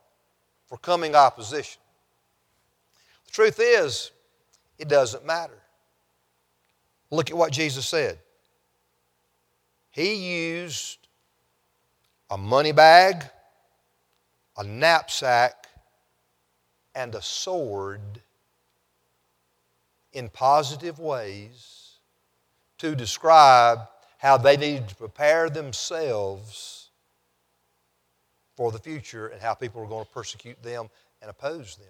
for 0.68 0.78
coming 0.78 1.14
opposition? 1.14 1.82
The 3.26 3.32
truth 3.32 3.60
is, 3.60 4.12
it 4.80 4.88
doesn't 4.88 5.26
matter. 5.26 5.62
Look 7.12 7.30
at 7.30 7.38
what 7.38 7.52
Jesus 7.52 7.86
said. 7.86 8.18
He 9.96 10.60
used 10.60 11.08
a 12.30 12.38
money 12.38 12.74
bag, 12.74 13.24
a 14.58 14.64
knapsack, 14.66 15.68
and 16.94 17.16
a 17.16 17.22
sword 17.22 18.02
in 20.12 20.28
positive 20.28 21.00
ways 21.00 21.94
to 22.80 22.94
describe 22.94 23.88
how 24.18 24.36
they 24.36 24.58
needed 24.58 24.90
to 24.90 24.96
prepare 24.96 25.50
themselves 25.50 26.90
for 28.58 28.74
the 28.74 28.80
future 28.80 29.28
and 29.28 29.42
how 29.42 29.54
people 29.54 29.80
were 29.80 29.88
going 29.88 30.04
to 30.04 30.12
persecute 30.12 30.62
them 30.62 30.90
and 31.22 31.32
oppose 31.32 31.78
them. 31.78 31.88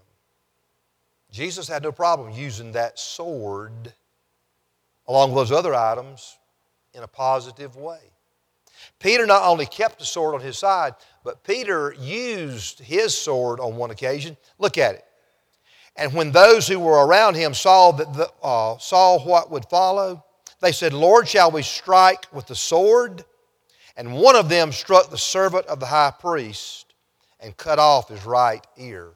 Jesus 1.31 1.67
had 1.67 1.81
no 1.81 1.91
problem 1.91 2.31
using 2.33 2.71
that 2.73 2.99
sword 2.99 3.93
along 5.07 5.31
with 5.31 5.37
those 5.37 5.57
other 5.57 5.73
items 5.73 6.37
in 6.95 7.03
a 7.03 7.07
positive 7.07 7.75
way. 7.75 7.99
Peter 8.99 9.25
not 9.25 9.43
only 9.43 9.65
kept 9.65 9.99
the 9.99 10.05
sword 10.05 10.35
on 10.35 10.41
his 10.41 10.57
side, 10.57 10.93
but 11.23 11.43
Peter 11.43 11.93
used 11.99 12.79
his 12.79 13.17
sword 13.17 13.59
on 13.59 13.75
one 13.75 13.91
occasion. 13.91 14.37
Look 14.57 14.77
at 14.77 14.95
it. 14.95 15.05
And 15.95 16.13
when 16.13 16.31
those 16.31 16.67
who 16.67 16.79
were 16.79 17.05
around 17.05 17.35
him 17.35 17.53
saw, 17.53 17.91
that 17.91 18.13
the, 18.13 18.29
uh, 18.43 18.77
saw 18.77 19.19
what 19.19 19.49
would 19.49 19.65
follow, 19.65 20.23
they 20.61 20.71
said, 20.71 20.93
Lord, 20.93 21.27
shall 21.27 21.51
we 21.51 21.61
strike 21.61 22.25
with 22.33 22.47
the 22.47 22.55
sword? 22.55 23.23
And 23.95 24.13
one 24.13 24.35
of 24.35 24.49
them 24.49 24.71
struck 24.71 25.09
the 25.09 25.17
servant 25.17 25.65
of 25.67 25.79
the 25.79 25.85
high 25.85 26.13
priest 26.19 26.93
and 27.39 27.55
cut 27.55 27.79
off 27.79 28.09
his 28.09 28.25
right 28.25 28.65
ear. 28.77 29.11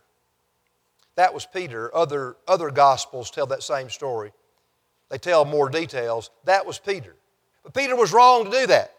That 1.16 1.34
was 1.34 1.46
Peter. 1.46 1.94
Other, 1.94 2.38
other 2.48 2.72
gospels 2.72 3.30
tell 3.30 3.48
that 3.48 3.62
same 3.62 3.90
story. 3.90 4.32
They 5.10 5.18
tell 5.18 5.44
more 5.44 5.70
details. 5.70 6.30
That 6.46 6.66
was 6.66 6.80
Peter. 6.80 7.16
But 7.64 7.74
Peter 7.74 7.96
was 7.96 8.14
wrong 8.14 8.46
to 8.46 8.52
do 8.52 8.68
that. 8.68 8.94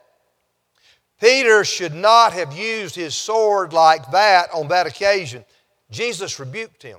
Peter 1.21 1.65
should 1.65 1.95
not 1.95 2.33
have 2.33 2.57
used 2.57 2.95
his 2.95 3.15
sword 3.15 3.73
like 3.73 4.11
that 4.11 4.49
on 4.55 4.69
that 4.69 4.87
occasion. 4.87 5.45
Jesus 5.91 6.41
rebuked 6.41 6.83
him. 6.83 6.99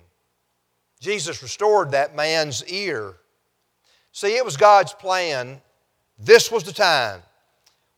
Jesus 1.00 1.42
restored 1.42 1.92
that 1.92 2.16
man's 2.16 2.64
ear. 2.68 3.16
See, 4.12 4.36
it 4.36 4.46
was 4.46 4.58
God's 4.58 4.94
plan. 4.94 5.60
This 6.20 6.52
was 6.52 6.64
the 6.64 6.74
time 6.74 7.22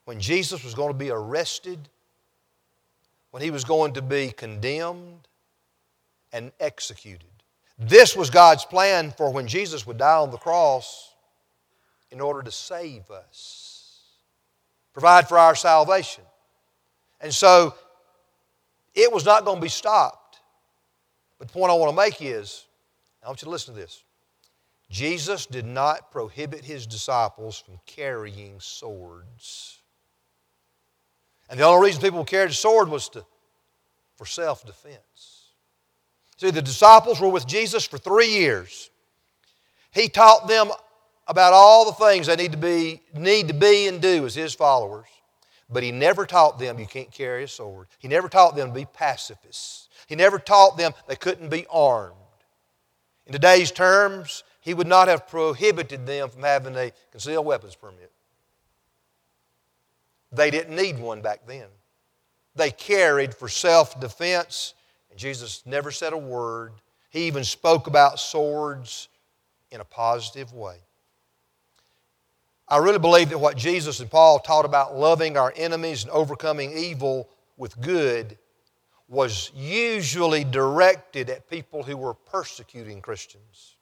when 0.06 0.19
Jesus 0.19 0.63
was 0.63 0.73
going 0.73 0.91
to 0.93 0.97
be 0.97 1.10
arrested, 1.10 1.89
when 3.32 3.43
he 3.43 3.52
was 3.52 3.65
going 3.65 3.93
to 3.93 4.02
be 4.02 4.32
condemned 4.32 5.28
and 6.32 6.52
executed. 6.60 7.28
This 7.78 8.15
was 8.15 8.30
God's 8.30 8.63
plan 8.63 9.12
for 9.12 9.32
when 9.32 9.47
Jesus 9.47 9.86
would 9.86 9.97
die 9.97 10.17
on 10.17 10.32
the 10.32 10.38
cross 10.38 11.12
in 12.13 12.21
order 12.21 12.43
to 12.43 12.52
save 12.52 13.10
us, 13.10 14.12
provide 14.93 15.28
for 15.28 15.38
our 15.38 15.56
salvation. 15.56 16.23
And 17.19 17.34
so 17.34 17.73
it 18.93 19.12
was 19.12 19.26
not 19.26 19.43
going 19.43 19.58
to 19.58 19.62
be 19.62 19.69
stopped. 19.69 20.39
But 21.39 21.47
the 21.47 21.54
point 21.54 21.71
I 21.71 21.76
want 21.76 21.91
to 21.91 21.95
make 21.95 22.21
is 22.21 22.65
I 23.23 23.28
want 23.28 23.41
you 23.41 23.47
to 23.47 23.52
listen 23.52 23.73
to 23.73 23.80
this. 23.80 24.04
Jesus 24.89 25.47
did 25.47 25.65
not 25.65 26.12
prohibit 26.12 26.63
his 26.63 26.86
disciples 26.86 27.58
from 27.58 27.80
carrying 27.88 28.60
swords. 28.60 29.80
And 31.49 31.60
the 31.60 31.63
only 31.63 31.88
reason 31.88 32.02
people 32.02 32.23
carried 32.26 32.52
a 32.52 32.54
sword 32.54 32.89
was 32.89 33.10
to, 33.10 33.26
for 34.17 34.26
self 34.26 34.65
defense. 34.65 35.49
See, 36.38 36.52
the 36.52 36.62
disciples 36.62 37.19
were 37.19 37.30
with 37.30 37.47
Jesus 37.47 37.86
for 37.86 37.97
three 37.97 38.30
years. 38.30 38.91
He 39.91 40.10
taught 40.10 40.47
them 40.47 40.69
about 41.28 41.54
all 41.54 41.86
the 41.86 42.06
things 42.06 42.28
they 42.28 42.36
need 42.36 42.52
to 42.52 42.58
be, 42.58 43.02
need 43.16 43.48
to 43.48 43.54
be 43.54 43.88
and 43.88 44.02
do 44.02 44.26
as 44.26 44.36
his 44.36 44.54
followers. 44.54 45.08
But 45.70 45.84
he 45.84 45.92
never 45.92 46.26
taught 46.26 46.60
them 46.60 46.78
you 46.80 46.86
can't 46.86 47.12
carry 47.12 47.44
a 47.44 47.48
sword. 47.48 47.88
He 48.00 48.08
never 48.08 48.28
taught 48.30 48.56
them 48.56 48.70
to 48.70 48.74
be 48.74 48.86
pacifists. 48.86 49.90
He 50.08 50.16
never 50.16 50.38
taught 50.38 50.78
them 50.78 50.94
they 51.08 51.16
couldn't 51.16 51.50
be 51.50 51.66
armed. 51.72 52.16
In 53.26 53.32
today's 53.32 53.72
terms, 53.72 54.44
he 54.60 54.74
would 54.74 54.88
not 54.88 55.08
have 55.08 55.28
prohibited 55.28 56.06
them 56.06 56.30
from 56.30 56.44
having 56.44 56.76
a 56.76 56.92
concealed 57.12 57.46
weapons 57.46 57.76
permit. 57.76 58.12
They 60.32 60.52
didn't 60.52 60.76
need 60.76 61.00
one 61.00 61.22
back 61.22 61.48
then. 61.48 61.68
They 62.56 62.72
carried 62.72 63.34
for 63.34 63.48
self 63.48 64.00
defense, 64.00 64.74
and 65.10 65.20
Jesus 65.20 65.64
never 65.66 65.92
said 65.92 66.14
a 66.14 66.18
word. 66.18 66.74
He 67.10 67.28
even 67.28 67.44
spoke 67.44 67.88
about 67.88 68.20
swords 68.20 69.10
in 69.72 69.80
a 69.82 69.86
positive 69.86 70.54
way. 70.54 70.78
I 72.67 72.78
really 72.78 72.99
believe 72.99 73.30
that 73.30 73.39
what 73.39 73.58
Jesus 73.58 73.99
and 73.99 74.10
Paul 74.10 74.39
taught 74.39 74.65
about 74.65 74.95
loving 74.95 75.38
our 75.38 75.54
enemies 75.56 76.04
and 76.04 76.12
overcoming 76.12 76.78
evil 76.78 77.30
with 77.58 77.80
good 77.82 78.38
was 79.08 79.52
usually 79.56 80.43
directed 80.43 81.30
at 81.30 81.49
people 81.49 81.84
who 81.84 81.97
were 81.97 82.13
persecuting 82.13 83.02
Christians. 83.02 83.76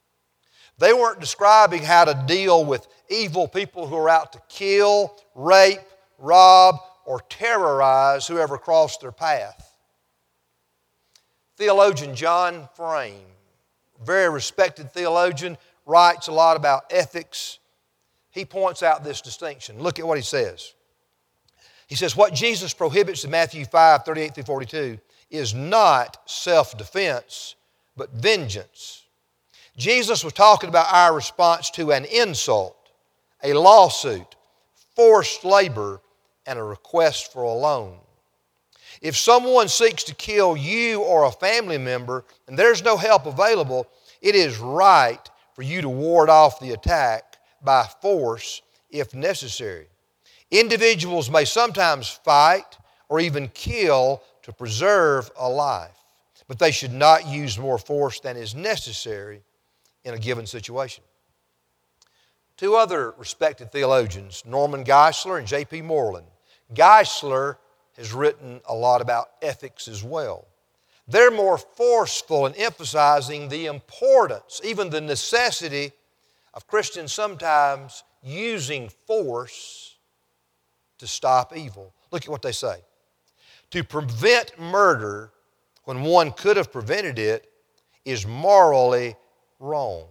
They 0.78 0.94
weren't 0.94 1.20
describing 1.20 1.84
how 1.84 2.06
to 2.06 2.24
deal 2.28 2.66
with 2.66 2.88
evil 3.08 3.48
people 3.48 3.88
who 3.88 3.96
are 3.96 4.10
out 4.10 4.34
to 4.34 4.42
kill, 4.50 5.16
rape, 5.36 5.80
rob, 6.18 6.78
or 7.06 7.22
terrorize 7.30 8.28
whoever 8.28 8.58
crossed 8.58 9.02
their 9.02 9.12
path. 9.12 9.78
Theologian 11.58 12.16
John 12.16 12.68
Frame, 12.76 13.28
very 14.04 14.30
respected 14.30 14.92
theologian, 14.92 15.58
writes 15.86 16.28
a 16.28 16.32
lot 16.32 16.58
about 16.58 16.86
ethics. 16.90 17.60
He 18.32 18.46
points 18.46 18.82
out 18.82 19.04
this 19.04 19.22
distinction. 19.22 19.80
Look 19.80 20.00
at 20.00 20.08
what 20.08 20.18
he 20.18 20.24
says. 20.24 20.74
He 21.88 21.96
says, 21.96 22.16
What 22.16 22.34
Jesus 22.34 22.74
prohibits 22.74 23.26
in 23.26 23.32
Matthew 23.32 23.66
5 23.66 24.04
38 24.06 24.36
through 24.36 24.44
42 24.46 25.00
is 25.30 25.54
not 25.54 26.18
self 26.30 26.78
defense, 26.78 27.56
but 27.98 28.12
vengeance. 28.14 29.04
Jesus 29.78 30.24
was 30.24 30.34
talking 30.34 30.70
about 30.70 30.94
our 30.94 31.14
response 31.14 31.70
to 31.72 31.92
an 31.92 32.06
insult, 32.06 32.78
a 33.44 33.54
lawsuit, 33.54 34.36
forced 34.96 35.44
labor, 35.44 36.02
and 36.46 36.60
a 36.60 36.64
request 36.64 37.32
for 37.32 37.44
a 37.44 37.54
loan. 37.54 37.98
If 39.02 39.18
someone 39.18 39.68
seeks 39.68 40.04
to 40.04 40.16
kill 40.16 40.56
you 40.56 41.02
or 41.02 41.24
a 41.24 41.32
family 41.32 41.78
member 41.78 42.26
and 42.48 42.58
there's 42.58 42.84
no 42.84 42.98
help 42.98 43.26
available, 43.26 43.88
it 44.22 44.36
is 44.36 44.60
right 44.60 45.20
for 45.56 45.64
you 45.64 45.82
to 45.82 45.90
ward 45.90 46.30
off 46.30 46.60
the 46.60 46.72
attack 46.72 47.31
by 47.64 47.88
force 48.02 48.62
if 48.90 49.14
necessary. 49.14 49.88
Individuals 50.50 51.30
may 51.30 51.46
sometimes 51.46 52.10
fight 52.10 52.78
or 53.10 53.20
even 53.20 53.48
kill 53.50 54.22
to 54.44 54.52
preserve 54.52 55.32
a 55.38 55.48
life, 55.48 55.98
but 56.48 56.60
they 56.60 56.72
should 56.72 56.94
not 56.94 57.28
use 57.28 57.58
more 57.58 57.78
force 57.78 58.20
than 58.20 58.36
is 58.38 58.54
necessary 58.56 59.42
in 60.04 60.14
a 60.14 60.20
given 60.20 60.46
situation. 60.46 61.04
Two 62.58 62.76
other 62.76 63.14
respected 63.18 63.72
theologians, 63.72 64.44
Norman 64.46 64.84
Geisler 64.84 65.40
and 65.40 65.48
J.P. 65.48 65.82
Moreland. 65.82 66.28
Geisler 66.74 67.58
has 67.98 68.14
written 68.14 68.62
a 68.68 68.74
lot 68.74 69.02
about 69.02 69.32
ethics 69.42 69.88
as 69.88 70.04
well. 70.04 70.48
They're 71.08 71.32
more 71.32 71.58
forceful 71.58 72.46
in 72.46 72.54
emphasizing 72.56 73.50
the 73.50 73.66
importance, 73.66 74.62
even 74.64 74.90
the 74.90 75.02
necessity, 75.02 75.92
of 76.54 76.68
Christians 76.68 77.14
sometimes 77.14 78.04
using 78.22 78.90
force 79.08 79.98
to 81.00 81.08
stop 81.08 81.56
evil. 81.56 81.94
Look 82.12 82.24
at 82.24 82.30
what 82.30 82.42
they 82.42 82.52
say. 82.52 82.76
To 83.72 83.84
prevent 83.84 84.60
murder 84.60 85.32
when 85.86 86.04
one 86.04 86.32
could 86.32 86.58
have 86.58 86.72
prevented 86.72 87.18
it 87.18 87.48
is 88.06 88.28
morally 88.28 89.16
wrong. 89.60 90.08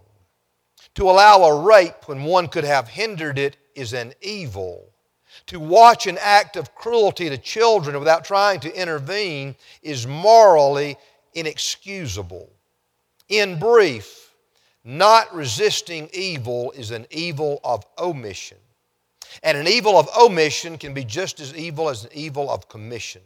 To 0.95 1.09
allow 1.09 1.43
a 1.43 1.63
rape 1.63 2.07
when 2.07 2.23
one 2.23 2.47
could 2.47 2.63
have 2.63 2.87
hindered 2.87 3.37
it 3.37 3.57
is 3.75 3.93
an 3.93 4.13
evil. 4.21 4.89
To 5.47 5.59
watch 5.59 6.07
an 6.07 6.17
act 6.19 6.57
of 6.57 6.75
cruelty 6.75 7.29
to 7.29 7.37
children 7.37 7.97
without 7.97 8.25
trying 8.25 8.59
to 8.61 8.79
intervene 8.81 9.55
is 9.81 10.05
morally 10.05 10.97
inexcusable. 11.33 12.49
In 13.29 13.57
brief, 13.57 14.20
not 14.83 15.33
resisting 15.33 16.09
evil 16.13 16.71
is 16.71 16.91
an 16.91 17.05
evil 17.11 17.59
of 17.63 17.85
omission. 17.99 18.57
And 19.43 19.57
an 19.57 19.67
evil 19.67 19.97
of 19.97 20.09
omission 20.17 20.77
can 20.77 20.93
be 20.93 21.05
just 21.05 21.39
as 21.39 21.55
evil 21.55 21.89
as 21.89 22.03
an 22.03 22.09
evil 22.13 22.49
of 22.49 22.67
commission. 22.67 23.21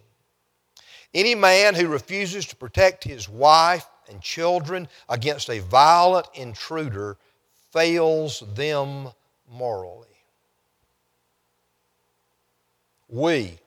Any 1.13 1.33
man 1.33 1.75
who 1.75 1.87
refuses 1.87 2.45
to 2.47 2.55
protect 2.55 3.03
his 3.03 3.29
wife 3.29 3.87
and 4.09 4.21
children 4.21 4.87
against 5.07 5.49
a 5.49 5.59
violent 5.59 6.27
intruder 6.33 7.17
fails 7.71 8.43
them 8.53 9.09
morally. 9.49 10.07
We, 13.07 13.57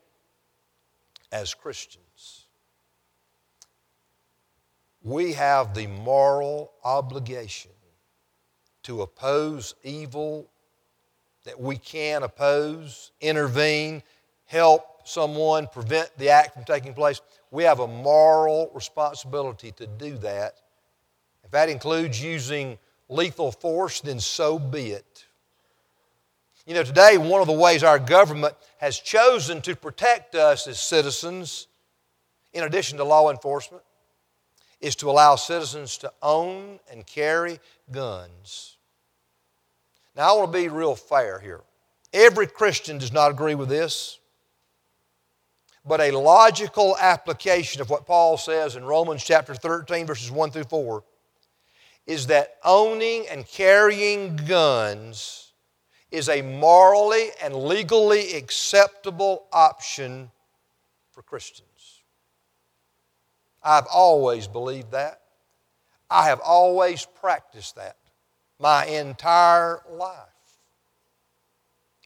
as 1.32 1.54
Christians, 1.54 2.44
we 5.02 5.32
have 5.32 5.74
the 5.74 5.86
moral 5.86 6.72
obligation 6.84 7.70
to 8.88 9.02
oppose 9.02 9.74
evil 9.84 10.48
that 11.44 11.60
we 11.60 11.76
can 11.76 12.22
oppose, 12.22 13.12
intervene, 13.20 14.02
help 14.46 15.06
someone, 15.06 15.66
prevent 15.66 16.10
the 16.16 16.30
act 16.30 16.54
from 16.54 16.64
taking 16.64 16.94
place. 16.94 17.20
We 17.50 17.64
have 17.64 17.80
a 17.80 17.86
moral 17.86 18.70
responsibility 18.74 19.72
to 19.72 19.86
do 19.86 20.16
that. 20.18 20.54
If 21.44 21.50
that 21.50 21.68
includes 21.68 22.22
using 22.22 22.78
lethal 23.10 23.52
force, 23.52 24.00
then 24.00 24.20
so 24.20 24.58
be 24.58 24.92
it. 24.92 25.26
You 26.66 26.72
know, 26.72 26.82
today, 26.82 27.18
one 27.18 27.42
of 27.42 27.46
the 27.46 27.52
ways 27.52 27.82
our 27.82 27.98
government 27.98 28.54
has 28.78 28.98
chosen 28.98 29.60
to 29.62 29.76
protect 29.76 30.34
us 30.34 30.66
as 30.66 30.80
citizens, 30.80 31.66
in 32.54 32.64
addition 32.64 32.96
to 32.96 33.04
law 33.04 33.30
enforcement, 33.30 33.82
is 34.80 34.96
to 34.96 35.10
allow 35.10 35.36
citizens 35.36 35.98
to 35.98 36.10
own 36.22 36.80
and 36.90 37.06
carry 37.06 37.60
guns. 37.90 38.77
Now, 40.18 40.34
I 40.34 40.36
want 40.36 40.52
to 40.52 40.58
be 40.58 40.66
real 40.66 40.96
fair 40.96 41.38
here. 41.38 41.60
Every 42.12 42.48
Christian 42.48 42.98
does 42.98 43.12
not 43.12 43.30
agree 43.30 43.54
with 43.54 43.68
this, 43.68 44.18
but 45.86 46.00
a 46.00 46.10
logical 46.10 46.96
application 46.98 47.80
of 47.80 47.88
what 47.88 48.04
Paul 48.04 48.36
says 48.36 48.74
in 48.74 48.84
Romans 48.84 49.22
chapter 49.22 49.54
13, 49.54 50.06
verses 50.06 50.32
1 50.32 50.50
through 50.50 50.64
4, 50.64 51.04
is 52.08 52.26
that 52.26 52.56
owning 52.64 53.26
and 53.30 53.46
carrying 53.46 54.34
guns 54.34 55.52
is 56.10 56.28
a 56.28 56.42
morally 56.42 57.28
and 57.40 57.54
legally 57.54 58.34
acceptable 58.34 59.44
option 59.52 60.32
for 61.12 61.22
Christians. 61.22 62.02
I've 63.62 63.86
always 63.86 64.48
believed 64.48 64.90
that. 64.90 65.20
I 66.10 66.24
have 66.24 66.40
always 66.40 67.04
practiced 67.04 67.76
that 67.76 67.97
my 68.58 68.86
entire 68.86 69.80
life. 69.90 70.28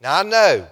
Now 0.00 0.20
I 0.20 0.22
know 0.22 0.66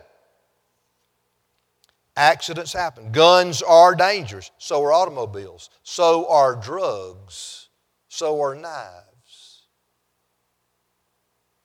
accidents 2.16 2.72
happen. 2.72 3.12
Guns 3.12 3.62
are 3.62 3.94
dangerous. 3.94 4.50
So 4.58 4.82
are 4.82 4.92
automobiles. 4.92 5.70
So 5.82 6.28
are 6.28 6.54
drugs. 6.56 7.68
So 8.08 8.40
are 8.42 8.54
knives. 8.54 9.62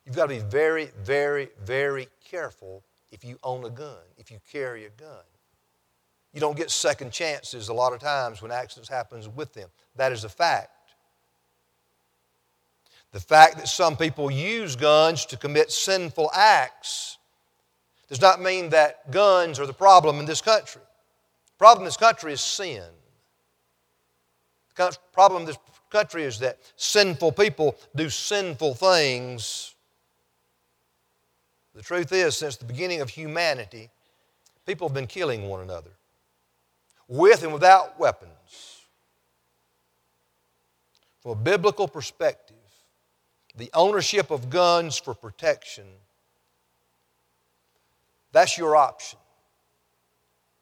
You've 0.04 0.14
got 0.14 0.26
to 0.26 0.34
be 0.34 0.40
very, 0.40 0.90
very, 1.02 1.48
very 1.64 2.08
careful 2.24 2.84
if 3.10 3.24
you 3.24 3.38
own 3.42 3.64
a 3.64 3.70
gun, 3.70 3.98
if 4.16 4.30
you 4.30 4.38
carry 4.52 4.84
a 4.84 4.90
gun. 4.90 5.24
You 6.32 6.40
don't 6.40 6.56
get 6.56 6.70
second 6.70 7.12
chances 7.12 7.68
a 7.68 7.74
lot 7.74 7.92
of 7.92 7.98
times 7.98 8.42
when 8.42 8.52
accidents 8.52 8.88
happen 8.88 9.22
with 9.34 9.52
them. 9.54 9.68
That 9.96 10.12
is 10.12 10.22
a 10.22 10.28
fact. 10.28 10.70
The 13.16 13.22
fact 13.22 13.56
that 13.56 13.68
some 13.68 13.96
people 13.96 14.30
use 14.30 14.76
guns 14.76 15.24
to 15.24 15.38
commit 15.38 15.72
sinful 15.72 16.30
acts 16.34 17.16
does 18.10 18.20
not 18.20 18.42
mean 18.42 18.68
that 18.68 19.10
guns 19.10 19.58
are 19.58 19.64
the 19.64 19.72
problem 19.72 20.20
in 20.20 20.26
this 20.26 20.42
country. 20.42 20.82
The 20.82 21.58
problem 21.58 21.84
in 21.84 21.86
this 21.86 21.96
country 21.96 22.34
is 22.34 22.42
sin. 22.42 22.84
The 24.76 24.98
problem 25.14 25.44
in 25.44 25.46
this 25.46 25.56
country 25.88 26.24
is 26.24 26.40
that 26.40 26.58
sinful 26.76 27.32
people 27.32 27.78
do 27.94 28.10
sinful 28.10 28.74
things 28.74 29.74
the 31.74 31.82
truth 31.82 32.12
is, 32.12 32.36
since 32.36 32.56
the 32.56 32.66
beginning 32.66 33.00
of 33.00 33.08
humanity, 33.08 33.88
people 34.66 34.88
have 34.88 34.94
been 34.94 35.06
killing 35.06 35.48
one 35.48 35.62
another 35.62 35.92
with 37.08 37.42
and 37.42 37.52
without 37.54 37.98
weapons. 37.98 38.82
From 41.22 41.32
a 41.32 41.34
biblical 41.34 41.88
perspective, 41.88 42.56
the 43.56 43.70
ownership 43.74 44.30
of 44.30 44.50
guns 44.50 44.98
for 44.98 45.14
protection, 45.14 45.84
that's 48.32 48.58
your 48.58 48.76
option. 48.76 49.18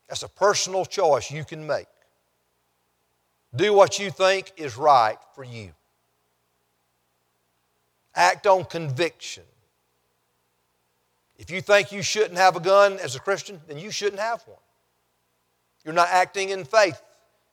That's 0.08 0.22
a 0.22 0.28
personal 0.28 0.84
choice 0.84 1.30
you 1.30 1.44
can 1.44 1.66
make. 1.66 1.86
Do 3.56 3.72
what 3.72 3.98
you 3.98 4.10
think 4.10 4.52
is 4.56 4.76
right 4.76 5.16
for 5.34 5.44
you. 5.44 5.72
Act 8.14 8.46
on 8.46 8.64
conviction. 8.64 9.42
If 11.36 11.50
you 11.50 11.60
think 11.60 11.90
you 11.90 12.02
shouldn't 12.02 12.38
have 12.38 12.54
a 12.54 12.60
gun 12.60 12.98
as 13.02 13.16
a 13.16 13.20
Christian, 13.20 13.60
then 13.66 13.78
you 13.78 13.90
shouldn't 13.90 14.20
have 14.20 14.42
one. 14.46 14.58
You're 15.84 15.94
not 15.94 16.08
acting 16.10 16.50
in 16.50 16.64
faith. 16.64 17.00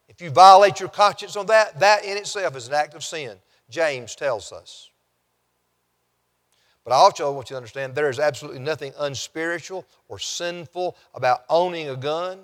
If 0.08 0.22
you 0.22 0.30
violate 0.30 0.80
your 0.80 0.90
conscience 0.90 1.36
on 1.36 1.48
that, 1.48 1.80
that 1.80 2.06
in 2.06 2.18
itself 2.18 2.56
is 2.56 2.68
an 2.68 2.76
act 2.76 2.94
of 2.94 3.04
sin. 3.04 3.38
James 3.70 4.16
tells 4.16 4.52
us. 4.52 4.91
But 6.84 6.94
I 6.94 6.96
also 6.96 7.32
want 7.32 7.50
you 7.50 7.54
to 7.54 7.58
understand 7.58 7.94
there 7.94 8.10
is 8.10 8.20
absolutely 8.20 8.60
nothing 8.60 8.94
unspiritual 8.98 9.86
or 10.08 10.18
sinful 10.18 10.98
about 11.14 11.44
owning 11.50 11.90
a 11.90 11.96
gun 11.96 12.40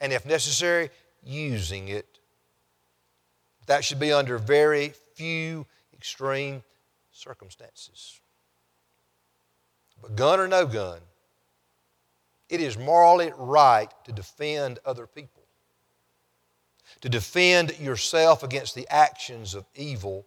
and, 0.00 0.12
if 0.12 0.24
necessary, 0.24 0.90
using 1.22 1.88
it. 1.88 2.18
That 3.66 3.84
should 3.84 4.00
be 4.00 4.12
under 4.12 4.38
very 4.38 4.92
few 5.14 5.66
extreme 5.92 6.62
circumstances. 7.10 8.20
But 10.00 10.16
gun 10.16 10.40
or 10.40 10.48
no 10.48 10.66
gun, 10.66 10.98
it 12.48 12.60
is 12.60 12.76
morally 12.76 13.32
right 13.36 13.88
to 14.04 14.12
defend 14.12 14.78
other 14.84 15.06
people, 15.06 15.42
to 17.00 17.08
defend 17.08 17.78
yourself 17.78 18.42
against 18.42 18.74
the 18.74 18.86
actions 18.90 19.54
of 19.54 19.64
evil. 19.74 20.26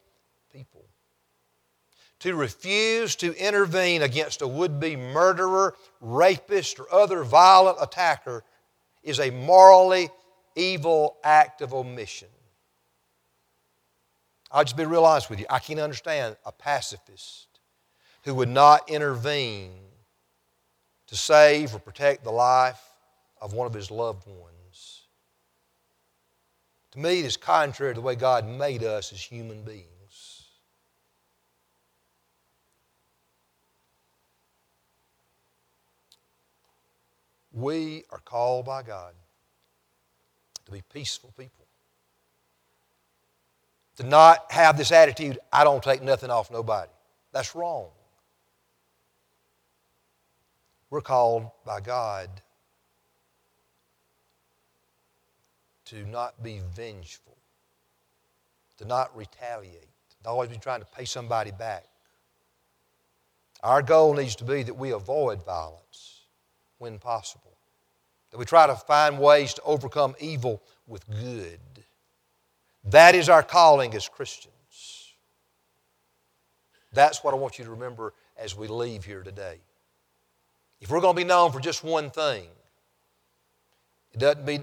To 2.19 2.35
refuse 2.35 3.15
to 3.17 3.35
intervene 3.37 4.01
against 4.01 4.41
a 4.41 4.47
would 4.47 4.79
be 4.79 4.95
murderer, 4.95 5.75
rapist, 5.99 6.79
or 6.79 6.91
other 6.93 7.23
violent 7.23 7.77
attacker 7.81 8.43
is 9.03 9.19
a 9.19 9.29
morally 9.31 10.09
evil 10.55 11.17
act 11.23 11.61
of 11.61 11.73
omission. 11.73 12.29
I'll 14.51 14.63
just 14.63 14.77
be 14.77 14.85
real 14.85 15.05
honest 15.05 15.29
with 15.29 15.39
you. 15.39 15.45
I 15.49 15.59
can't 15.59 15.79
understand 15.79 16.37
a 16.45 16.51
pacifist 16.51 17.47
who 18.23 18.33
would 18.35 18.49
not 18.49 18.89
intervene 18.89 19.73
to 21.07 21.15
save 21.15 21.75
or 21.75 21.79
protect 21.79 22.23
the 22.23 22.31
life 22.31 22.81
of 23.41 23.53
one 23.53 23.67
of 23.67 23.73
his 23.73 23.91
loved 23.91 24.25
ones. 24.25 25.03
To 26.91 26.99
me, 26.99 27.19
it 27.19 27.25
is 27.25 27.37
contrary 27.37 27.93
to 27.93 27.99
the 27.99 28.05
way 28.05 28.15
God 28.15 28.47
made 28.47 28.83
us 28.83 29.11
as 29.11 29.21
human 29.21 29.63
beings. 29.63 29.94
We 37.55 38.03
are 38.11 38.19
called 38.19 38.65
by 38.65 38.83
God 38.83 39.13
to 40.65 40.71
be 40.71 40.83
peaceful 40.93 41.33
people. 41.37 41.65
To 43.95 44.03
not 44.03 44.51
have 44.51 44.77
this 44.77 44.91
attitude, 44.91 45.39
I 45.53 45.63
don't 45.63 45.81
take 45.81 46.03
nothing 46.03 46.29
off 46.29 46.51
nobody. 46.51 46.91
That's 47.31 47.55
wrong. 47.55 47.87
We're 50.89 50.99
called 50.99 51.49
by 51.65 51.79
God 51.79 52.29
to 55.85 56.05
not 56.07 56.43
be 56.43 56.59
vengeful, 56.75 57.37
to 58.79 58.85
not 58.85 59.15
retaliate, 59.15 59.87
to 60.23 60.29
always 60.29 60.49
be 60.49 60.57
trying 60.57 60.81
to 60.81 60.87
pay 60.87 61.05
somebody 61.05 61.51
back. 61.51 61.85
Our 63.63 63.81
goal 63.81 64.13
needs 64.13 64.35
to 64.37 64.43
be 64.43 64.63
that 64.63 64.73
we 64.73 64.91
avoid 64.91 65.45
violence 65.45 66.14
when 66.77 66.99
possible. 66.99 67.57
That 68.31 68.37
we 68.37 68.45
try 68.45 68.67
to 68.67 68.75
find 68.75 69.19
ways 69.19 69.53
to 69.55 69.61
overcome 69.63 70.15
evil 70.19 70.61
with 70.87 71.07
good. 71.09 71.59
That 72.85 73.15
is 73.15 73.29
our 73.29 73.43
calling 73.43 73.93
as 73.95 74.07
Christians. 74.07 74.53
That's 76.93 77.23
what 77.23 77.33
I 77.33 77.37
want 77.37 77.59
you 77.59 77.65
to 77.65 77.71
remember 77.71 78.13
as 78.37 78.55
we 78.55 78.67
leave 78.67 79.03
here 79.03 79.23
today. 79.23 79.59
If 80.81 80.89
we're 80.89 81.01
going 81.01 81.15
to 81.15 81.21
be 81.21 81.27
known 81.27 81.51
for 81.51 81.59
just 81.59 81.83
one 81.83 82.09
thing, 82.09 82.45
it 84.13 84.19
doesn't 84.19 84.45
be, 84.45 84.59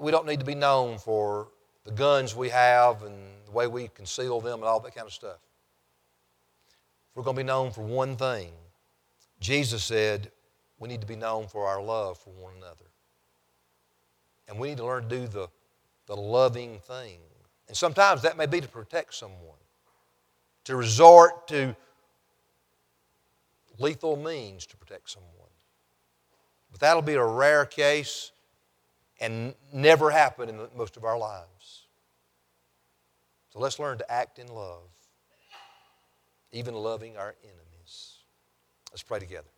we 0.00 0.10
don't 0.10 0.26
need 0.26 0.40
to 0.40 0.46
be 0.46 0.54
known 0.54 0.98
for 0.98 1.48
the 1.84 1.90
guns 1.90 2.36
we 2.36 2.48
have 2.50 3.02
and 3.02 3.16
the 3.46 3.50
way 3.50 3.66
we 3.66 3.88
conceal 3.88 4.40
them 4.40 4.60
and 4.60 4.64
all 4.64 4.80
that 4.80 4.94
kind 4.94 5.06
of 5.06 5.12
stuff. 5.12 5.38
If 7.10 7.16
we're 7.16 7.24
going 7.24 7.36
to 7.36 7.42
be 7.42 7.46
known 7.46 7.72
for 7.72 7.82
one 7.82 8.16
thing, 8.16 8.52
Jesus 9.40 9.82
said, 9.82 10.30
we 10.82 10.88
need 10.88 11.00
to 11.00 11.06
be 11.06 11.14
known 11.14 11.46
for 11.46 11.68
our 11.68 11.80
love 11.80 12.18
for 12.18 12.30
one 12.30 12.54
another. 12.58 12.90
And 14.48 14.58
we 14.58 14.70
need 14.70 14.78
to 14.78 14.84
learn 14.84 15.04
to 15.04 15.08
do 15.08 15.28
the, 15.28 15.46
the 16.06 16.16
loving 16.16 16.80
thing. 16.80 17.18
And 17.68 17.76
sometimes 17.76 18.22
that 18.22 18.36
may 18.36 18.46
be 18.46 18.60
to 18.60 18.66
protect 18.66 19.14
someone, 19.14 19.60
to 20.64 20.74
resort 20.74 21.46
to 21.48 21.76
lethal 23.78 24.16
means 24.16 24.66
to 24.66 24.76
protect 24.76 25.08
someone. 25.08 25.30
But 26.72 26.80
that'll 26.80 27.00
be 27.00 27.14
a 27.14 27.24
rare 27.24 27.64
case 27.64 28.32
and 29.20 29.54
never 29.72 30.10
happen 30.10 30.48
in 30.48 30.58
most 30.76 30.96
of 30.96 31.04
our 31.04 31.16
lives. 31.16 31.86
So 33.50 33.60
let's 33.60 33.78
learn 33.78 33.98
to 33.98 34.12
act 34.12 34.40
in 34.40 34.48
love, 34.48 34.88
even 36.50 36.74
loving 36.74 37.16
our 37.16 37.36
enemies. 37.44 38.16
Let's 38.90 39.04
pray 39.04 39.20
together. 39.20 39.51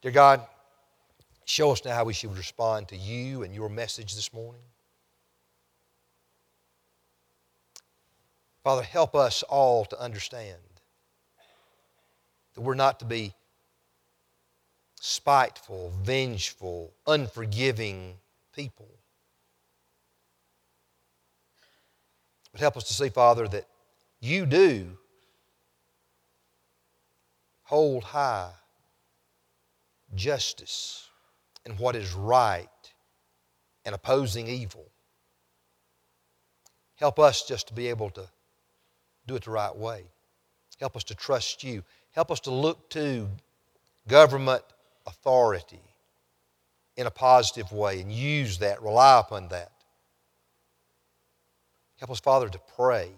Dear 0.00 0.12
God, 0.12 0.42
show 1.44 1.72
us 1.72 1.84
now 1.84 1.94
how 1.94 2.04
we 2.04 2.12
should 2.12 2.36
respond 2.36 2.88
to 2.88 2.96
you 2.96 3.42
and 3.42 3.52
your 3.52 3.68
message 3.68 4.14
this 4.14 4.32
morning. 4.32 4.62
Father, 8.62 8.82
help 8.82 9.16
us 9.16 9.42
all 9.42 9.84
to 9.86 10.00
understand 10.00 10.58
that 12.54 12.60
we're 12.60 12.74
not 12.74 13.00
to 13.00 13.04
be 13.04 13.34
spiteful, 15.00 15.92
vengeful, 16.02 16.92
unforgiving 17.06 18.14
people. 18.54 18.88
But 22.52 22.60
help 22.60 22.76
us 22.76 22.84
to 22.84 22.94
see, 22.94 23.08
Father, 23.08 23.48
that 23.48 23.66
you 24.20 24.46
do 24.46 24.96
hold 27.62 28.04
high 28.04 28.50
justice 30.14 31.08
and 31.64 31.78
what 31.78 31.96
is 31.96 32.12
right 32.14 32.68
and 33.84 33.94
opposing 33.94 34.46
evil. 34.46 34.86
Help 36.96 37.18
us 37.18 37.46
just 37.46 37.68
to 37.68 37.74
be 37.74 37.88
able 37.88 38.10
to 38.10 38.28
do 39.26 39.36
it 39.36 39.44
the 39.44 39.50
right 39.50 39.76
way. 39.76 40.04
Help 40.80 40.96
us 40.96 41.04
to 41.04 41.14
trust 41.14 41.62
you. 41.64 41.82
Help 42.12 42.30
us 42.30 42.40
to 42.40 42.50
look 42.50 42.88
to 42.90 43.28
government 44.06 44.62
authority 45.06 45.80
in 46.96 47.06
a 47.06 47.10
positive 47.10 47.72
way 47.72 48.00
and 48.00 48.12
use 48.12 48.58
that, 48.58 48.82
rely 48.82 49.20
upon 49.20 49.48
that. 49.48 49.72
Help 51.98 52.10
us, 52.10 52.20
Father, 52.20 52.48
to 52.48 52.60
pray. 52.76 53.10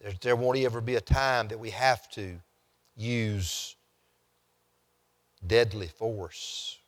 There, 0.00 0.12
there 0.20 0.36
won't 0.36 0.58
ever 0.58 0.80
be 0.80 0.96
a 0.96 1.00
time 1.00 1.48
that 1.48 1.58
we 1.58 1.70
have 1.70 2.10
to 2.12 2.40
use 2.96 3.75
deadly 5.46 5.88
force 5.88 6.78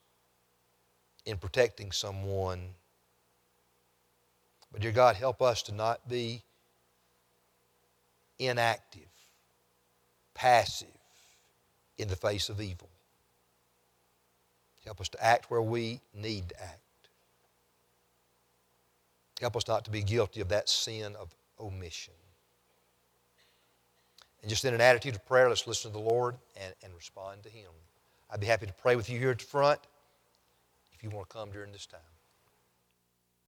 in 1.27 1.37
protecting 1.37 1.92
someone. 1.92 2.61
But, 4.73 4.81
dear 4.81 4.92
God, 4.92 5.16
help 5.16 5.42
us 5.42 5.62
to 5.64 5.75
not 5.75 6.09
be 6.09 6.42
inactive, 8.38 9.09
passive 10.35 10.88
in 11.98 12.09
the 12.09 12.17
face 12.17 12.48
of 12.48 12.61
evil. 12.61 12.88
Help 14.85 15.00
us 15.00 15.09
to 15.11 15.23
act 15.23 15.50
where 15.50 15.63
we 15.63 16.00
need 16.15 16.48
to 16.48 16.63
act. 16.63 16.81
Help 19.40 19.56
us 19.56 19.69
not 19.69 19.85
to 19.85 19.90
be 19.90 20.02
guilty 20.02 20.40
of 20.40 20.48
that 20.48 20.69
sin 20.69 21.15
of 21.17 21.35
omission. 21.61 22.15
And 24.40 24.48
just 24.48 24.65
in 24.65 24.73
an 24.73 24.81
attitude 24.81 25.15
of 25.15 25.27
prayer, 25.27 25.48
let's 25.48 25.67
listen 25.67 25.90
to 25.90 25.98
the 25.98 26.02
Lord 26.02 26.37
and, 26.56 26.75
and 26.83 26.94
respond 26.94 27.42
to 27.42 27.48
Him. 27.48 27.71
I'd 28.31 28.40
be 28.40 28.46
happy 28.46 28.66
to 28.66 28.72
pray 28.72 28.96
with 28.96 29.08
you 29.08 29.18
here 29.18 29.31
at 29.31 29.38
the 29.38 29.44
front 29.44 29.81
if 30.92 31.02
you 31.02 31.10
want 31.10 31.29
to 31.29 31.35
come 31.35 31.50
during 31.50 31.72
this 31.72 31.87
time. 31.87 32.00